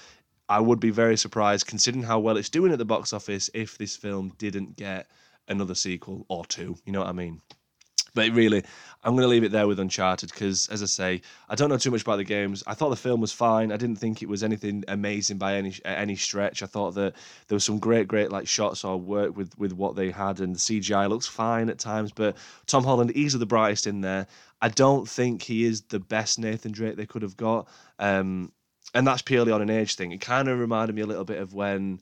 I 0.50 0.60
would 0.60 0.82
be 0.82 0.90
very 0.90 1.16
surprised, 1.16 1.68
considering 1.68 2.04
how 2.04 2.20
well 2.20 2.36
it's 2.36 2.50
doing 2.50 2.74
at 2.74 2.78
the 2.78 2.84
box 2.84 3.14
office, 3.14 3.50
if 3.54 3.78
this 3.78 3.96
film 3.96 4.34
didn't 4.38 4.76
get 4.76 5.08
another 5.48 5.76
sequel 5.76 6.26
or 6.28 6.46
two. 6.46 6.76
You 6.86 6.92
know 6.92 7.00
what 7.00 7.08
I 7.08 7.14
mean? 7.14 7.40
But 8.14 8.32
really, 8.32 8.64
I'm 9.04 9.14
going 9.14 9.24
to 9.24 9.28
leave 9.30 9.44
it 9.44 9.52
there 9.52 9.68
with 9.68 9.80
Uncharted 9.80 10.32
because, 10.32 10.68
as 10.68 10.84
I 10.84 10.86
say, 10.86 11.22
I 11.50 11.56
don't 11.56 11.70
know 11.70 11.78
too 11.78 11.92
much 11.92 12.02
about 12.02 12.18
the 12.18 12.24
games. 12.26 12.62
I 12.68 12.74
thought 12.74 12.90
the 12.90 12.96
film 12.98 13.22
was 13.22 13.32
fine. 13.32 13.72
I 13.72 13.78
didn't 13.78 13.96
think 13.96 14.22
it 14.22 14.28
was 14.28 14.44
anything 14.44 14.84
amazing 14.88 15.38
by 15.38 15.56
any 15.56 15.74
any 15.86 16.16
stretch. 16.18 16.62
I 16.62 16.66
thought 16.66 16.96
that 16.96 17.14
there 17.48 17.56
was 17.56 17.64
some 17.64 17.80
great, 17.80 18.08
great 18.08 18.32
like 18.32 18.48
shots 18.48 18.84
or 18.84 18.98
work 18.98 19.36
with 19.38 19.58
with 19.58 19.74
what 19.74 19.96
they 19.96 20.12
had, 20.12 20.40
and 20.42 20.56
the 20.56 20.60
CGI 20.60 21.10
looks 21.10 21.26
fine 21.26 21.70
at 21.70 21.80
times. 21.80 22.12
But 22.12 22.36
Tom 22.68 22.84
Holland, 22.84 23.12
easily 23.12 23.40
the 23.40 23.46
brightest 23.46 23.88
in 23.88 24.02
there. 24.02 24.28
I 24.62 24.70
don't 24.70 25.08
think 25.08 25.42
he 25.42 25.64
is 25.64 25.82
the 25.84 26.00
best 26.00 26.38
Nathan 26.38 26.72
Drake 26.72 26.98
they 26.98 27.06
could 27.06 27.24
have 27.24 27.38
got, 27.38 27.68
um, 27.98 28.52
and 28.94 29.08
that's 29.08 29.22
purely 29.22 29.52
on 29.52 29.62
an 29.62 29.70
age 29.70 29.96
thing. 29.96 30.12
It 30.12 30.22
kind 30.22 30.50
of 30.50 30.60
reminded 30.60 30.96
me 30.96 31.02
a 31.02 31.08
little 31.08 31.26
bit 31.26 31.40
of 31.40 31.54
when 31.54 32.02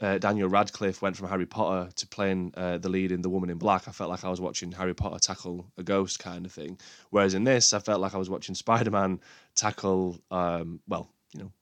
uh, 0.00 0.18
Daniel 0.18 0.48
Radcliffe 0.48 1.02
went 1.02 1.16
from 1.16 1.28
Harry 1.28 1.46
Potter 1.46 1.90
to 1.96 2.06
playing 2.06 2.54
uh, 2.56 2.78
the 2.78 2.88
lead 2.88 3.12
in 3.12 3.22
The 3.22 3.28
Woman 3.28 3.50
in 3.50 3.58
Black, 3.58 3.86
I 3.86 3.92
felt 3.92 4.10
like 4.10 4.24
I 4.24 4.30
was 4.30 4.40
watching 4.40 4.72
Harry 4.72 4.94
Potter 4.94 5.18
tackle 5.18 5.70
a 5.76 5.82
ghost 5.82 6.18
kind 6.18 6.46
of 6.46 6.52
thing. 6.52 6.78
Whereas 7.10 7.34
in 7.34 7.44
this, 7.44 7.72
I 7.72 7.80
felt 7.80 8.00
like 8.00 8.14
I 8.14 8.18
was 8.18 8.30
watching 8.30 8.54
Spider 8.54 8.90
Man 8.90 9.20
tackle, 9.54 10.18
um, 10.30 10.80
well, 10.88 11.10
you 11.34 11.42
know, 11.42 11.52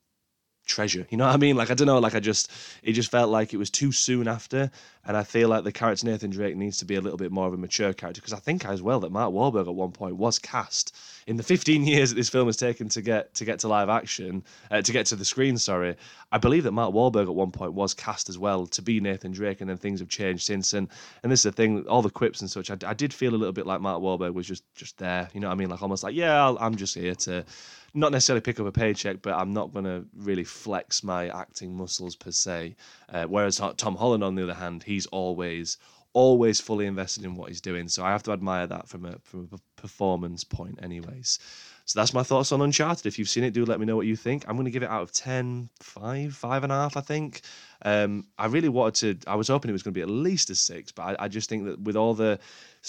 treasure. 0.67 1.07
You 1.11 1.17
know 1.17 1.27
what 1.27 1.35
I 1.35 1.39
mean? 1.39 1.57
Like 1.57 1.71
I 1.71 1.75
don't 1.75 1.87
know. 1.87 1.99
Like 1.99 2.15
I 2.15 2.21
just, 2.21 2.51
it 2.83 2.93
just 2.93 3.11
felt 3.11 3.31
like 3.31 3.53
it 3.53 3.57
was 3.57 3.71
too 3.71 3.91
soon 3.91 4.29
after, 4.29 4.71
and 5.09 5.17
I 5.17 5.23
feel 5.23 5.49
like 5.49 5.65
the 5.65 5.73
character 5.73 6.07
Nathan 6.07 6.31
Drake 6.31 6.55
needs 6.55 6.77
to 6.79 6.85
be 6.85 6.95
a 6.95 7.01
little 7.01 7.17
bit 7.17 7.33
more 7.33 7.49
of 7.49 7.55
a 7.55 7.57
mature 7.57 7.95
character 7.95 8.21
because 8.21 8.35
I 8.35 8.39
think 8.39 8.67
as 8.67 8.83
well 8.83 9.01
that 9.01 9.11
Mark 9.11 9.33
Wahlberg 9.33 9.67
at 9.67 9.75
one 9.75 9.91
point 9.91 10.17
was 10.17 10.39
cast 10.39 10.95
in 11.27 11.37
the 11.37 11.43
15 11.43 11.87
years 11.87 12.11
that 12.11 12.17
this 12.17 12.29
film 12.29 12.47
has 12.47 12.59
taken 12.59 12.91
to 12.91 13.01
get 13.01 13.35
to 13.35 13.47
get 13.47 13.61
to 13.61 13.69
live 13.69 13.89
action, 13.89 14.45
uh, 14.71 14.83
to 14.83 14.93
get 14.93 15.07
to 15.07 15.17
the 15.17 15.25
screen. 15.25 15.57
Sorry, 15.57 15.97
I 16.31 16.37
believe 16.37 16.65
that 16.65 16.73
Mark 16.73 16.93
Wahlberg 16.93 17.23
at 17.23 17.35
one 17.35 17.51
point 17.51 17.73
was 17.73 17.95
cast 17.95 18.29
as 18.29 18.39
well 18.39 18.67
to 18.67 18.83
be 18.83 19.01
Nathan 19.01 19.33
Drake, 19.33 19.63
and 19.63 19.71
then 19.71 19.79
things 19.79 20.01
have 20.01 20.11
changed 20.11 20.45
since. 20.45 20.75
And 20.75 20.89
and 21.23 21.33
this 21.33 21.41
is 21.41 21.45
the 21.45 21.53
thing, 21.53 21.87
all 21.89 22.03
the 22.03 22.11
quips 22.11 22.43
and 22.43 22.51
such. 22.51 22.71
I, 22.71 22.77
I 22.87 22.93
did 22.93 23.15
feel 23.15 23.35
a 23.35 23.37
little 23.37 23.55
bit 23.55 23.67
like 23.67 23.81
Mark 23.81 24.03
Wahlberg 24.03 24.35
was 24.35 24.47
just 24.47 24.63
just 24.75 24.99
there. 24.99 25.31
You 25.33 25.41
know 25.41 25.49
what 25.49 25.55
I 25.55 25.57
mean? 25.57 25.71
Like 25.71 25.83
almost 25.83 26.03
like 26.03 26.15
yeah, 26.15 26.51
i 26.51 26.67
I'm 26.67 26.77
just 26.77 26.95
here 26.95 27.15
to 27.15 27.47
not 27.95 28.13
necessarily 28.13 28.41
pick 28.41 28.61
up 28.61 28.67
a 28.67 28.73
paycheck, 28.73 29.23
but 29.23 29.35
I'm 29.35 29.53
not 29.53 29.73
going 29.73 29.85
to 29.85 30.05
really 30.17 30.45
flex 30.45 31.03
my 31.03 31.29
acting 31.29 31.75
muscles 31.75 32.17
per 32.17 32.31
se. 32.31 32.77
Uh, 33.09 33.25
whereas 33.25 33.61
Tom 33.77 33.97
Holland, 33.97 34.23
on 34.23 34.35
the 34.35 34.43
other 34.43 34.55
hand, 34.55 34.83
he's 34.99 35.07
always 35.07 35.79
always 36.15 36.61
fully 36.61 36.87
invested 36.87 37.25
in 37.25 37.37
what 37.37 37.49
he's 37.49 37.61
doing. 37.61 37.87
So 37.87 38.05
I 38.05 38.11
have 38.11 38.25
to 38.25 38.33
admire 38.33 38.67
that 38.67 38.89
from 38.89 39.05
a 39.05 39.19
from 39.23 39.49
a 39.53 39.81
performance 39.81 40.43
point, 40.43 40.81
anyways. 40.83 41.39
So 41.85 41.99
that's 41.99 42.13
my 42.13 42.23
thoughts 42.23 42.53
on 42.53 42.61
Uncharted. 42.61 43.07
If 43.07 43.19
you've 43.19 43.31
seen 43.31 43.45
it, 43.45 43.55
do 43.55 43.65
let 43.65 43.81
me 43.81 43.87
know 43.87 43.97
what 43.97 44.05
you 44.05 44.15
think. 44.15 44.45
I'm 44.47 44.57
going 44.57 44.67
to 44.67 44.71
give 44.71 44.83
it 44.83 44.91
out 44.91 45.01
of 45.01 45.11
10, 45.11 45.71
5, 45.81 46.35
5 46.35 46.63
and 46.65 46.71
a 46.71 46.75
half, 46.75 46.99
I 46.99 47.01
think. 47.01 47.41
Um, 47.83 48.27
I 48.37 48.45
really 48.45 48.69
wanted 48.69 49.23
to, 49.23 49.31
I 49.31 49.37
was 49.37 49.49
hoping 49.49 49.71
it 49.71 49.73
was 49.73 49.83
going 49.83 49.95
to 49.95 49.99
be 49.99 50.03
at 50.03 50.11
least 50.11 50.51
a 50.51 50.55
six, 50.55 50.93
but 50.93 51.03
I, 51.03 51.25
I 51.25 51.29
just 51.29 51.49
think 51.49 51.65
that 51.65 51.81
with 51.81 51.97
all 51.97 52.13
the 52.13 52.41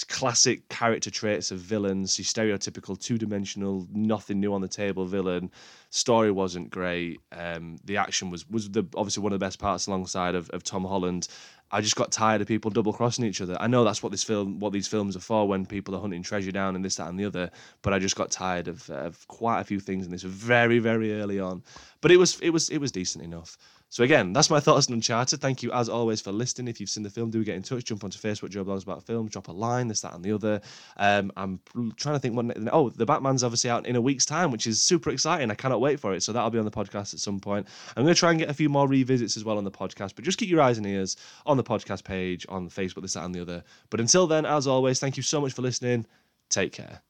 classic 0.08 0.68
character 0.68 1.10
traits 1.10 1.50
of 1.50 1.60
villains, 1.60 2.18
your 2.18 2.26
stereotypical 2.26 3.00
two 3.00 3.16
dimensional, 3.16 3.86
nothing 3.90 4.38
new 4.38 4.52
on 4.52 4.60
the 4.60 4.68
table 4.68 5.06
villain, 5.06 5.50
story 5.88 6.30
wasn't 6.30 6.68
great. 6.68 7.20
Um, 7.32 7.78
the 7.84 7.96
action 7.96 8.28
was 8.28 8.48
was 8.50 8.68
the 8.68 8.84
obviously 8.94 9.22
one 9.22 9.32
of 9.32 9.40
the 9.40 9.46
best 9.46 9.58
parts 9.58 9.86
alongside 9.86 10.34
of, 10.34 10.50
of 10.50 10.62
Tom 10.62 10.84
Holland. 10.84 11.26
I 11.72 11.80
just 11.80 11.96
got 11.96 12.10
tired 12.10 12.40
of 12.40 12.48
people 12.48 12.70
double 12.70 12.92
crossing 12.92 13.24
each 13.24 13.40
other. 13.40 13.56
I 13.60 13.68
know 13.68 13.84
that's 13.84 14.02
what 14.02 14.10
this 14.10 14.24
film, 14.24 14.58
what 14.58 14.72
these 14.72 14.88
films 14.88 15.16
are 15.16 15.20
for, 15.20 15.46
when 15.46 15.64
people 15.66 15.94
are 15.94 16.00
hunting 16.00 16.22
treasure 16.22 16.50
down 16.50 16.74
and 16.74 16.84
this, 16.84 16.96
that, 16.96 17.08
and 17.08 17.18
the 17.18 17.24
other. 17.24 17.50
But 17.82 17.92
I 17.92 17.98
just 17.98 18.16
got 18.16 18.30
tired 18.30 18.66
of, 18.66 18.88
of 18.90 19.26
quite 19.28 19.60
a 19.60 19.64
few 19.64 19.78
things 19.78 20.04
in 20.04 20.12
this 20.12 20.22
very, 20.22 20.80
very 20.80 21.20
early 21.20 21.38
on. 21.38 21.62
But 22.00 22.10
it 22.10 22.16
was, 22.16 22.40
it 22.40 22.50
was, 22.50 22.70
it 22.70 22.78
was 22.78 22.90
decent 22.90 23.24
enough. 23.24 23.56
So 23.92 24.04
again, 24.04 24.32
that's 24.32 24.50
my 24.50 24.60
thoughts 24.60 24.86
on 24.86 24.94
Uncharted. 24.94 25.40
Thank 25.40 25.64
you 25.64 25.72
as 25.72 25.88
always 25.88 26.20
for 26.20 26.30
listening. 26.30 26.68
If 26.68 26.78
you've 26.78 26.88
seen 26.88 27.02
the 27.02 27.10
film, 27.10 27.28
do 27.28 27.42
get 27.42 27.56
in 27.56 27.62
touch. 27.62 27.84
Jump 27.84 28.04
onto 28.04 28.20
Facebook, 28.20 28.50
Joe 28.50 28.64
Blogs 28.64 28.84
About 28.84 29.02
films. 29.02 29.32
drop 29.32 29.48
a 29.48 29.52
line, 29.52 29.88
this, 29.88 30.00
that, 30.02 30.14
and 30.14 30.24
the 30.24 30.30
other. 30.30 30.60
Um, 30.96 31.32
I'm 31.36 31.58
trying 31.96 32.14
to 32.14 32.20
think. 32.20 32.70
Oh, 32.72 32.88
the 32.90 33.04
Batman's 33.04 33.42
obviously 33.42 33.68
out 33.68 33.86
in 33.86 33.96
a 33.96 34.00
week's 34.00 34.24
time, 34.24 34.52
which 34.52 34.68
is 34.68 34.80
super 34.80 35.10
exciting. 35.10 35.50
I 35.50 35.56
cannot 35.56 35.80
wait 35.80 35.98
for 35.98 36.14
it. 36.14 36.22
So 36.22 36.32
that'll 36.32 36.50
be 36.50 36.58
on 36.60 36.64
the 36.64 36.70
podcast 36.70 37.14
at 37.14 37.20
some 37.20 37.40
point. 37.40 37.66
I'm 37.96 38.04
going 38.04 38.14
to 38.14 38.18
try 38.18 38.30
and 38.30 38.38
get 38.38 38.48
a 38.48 38.54
few 38.54 38.68
more 38.68 38.86
revisits 38.86 39.36
as 39.36 39.44
well 39.44 39.58
on 39.58 39.64
the 39.64 39.72
podcast, 39.72 40.14
but 40.14 40.24
just 40.24 40.38
keep 40.38 40.48
your 40.48 40.62
eyes 40.62 40.78
and 40.78 40.86
ears 40.86 41.16
on 41.44 41.56
the 41.56 41.64
podcast 41.64 42.04
page, 42.04 42.46
on 42.48 42.68
Facebook, 42.68 43.02
this, 43.02 43.14
that, 43.14 43.24
and 43.24 43.34
the 43.34 43.42
other. 43.42 43.64
But 43.90 43.98
until 43.98 44.28
then, 44.28 44.46
as 44.46 44.68
always, 44.68 45.00
thank 45.00 45.16
you 45.16 45.24
so 45.24 45.40
much 45.40 45.52
for 45.52 45.62
listening. 45.62 46.06
Take 46.48 46.72
care. 46.72 47.02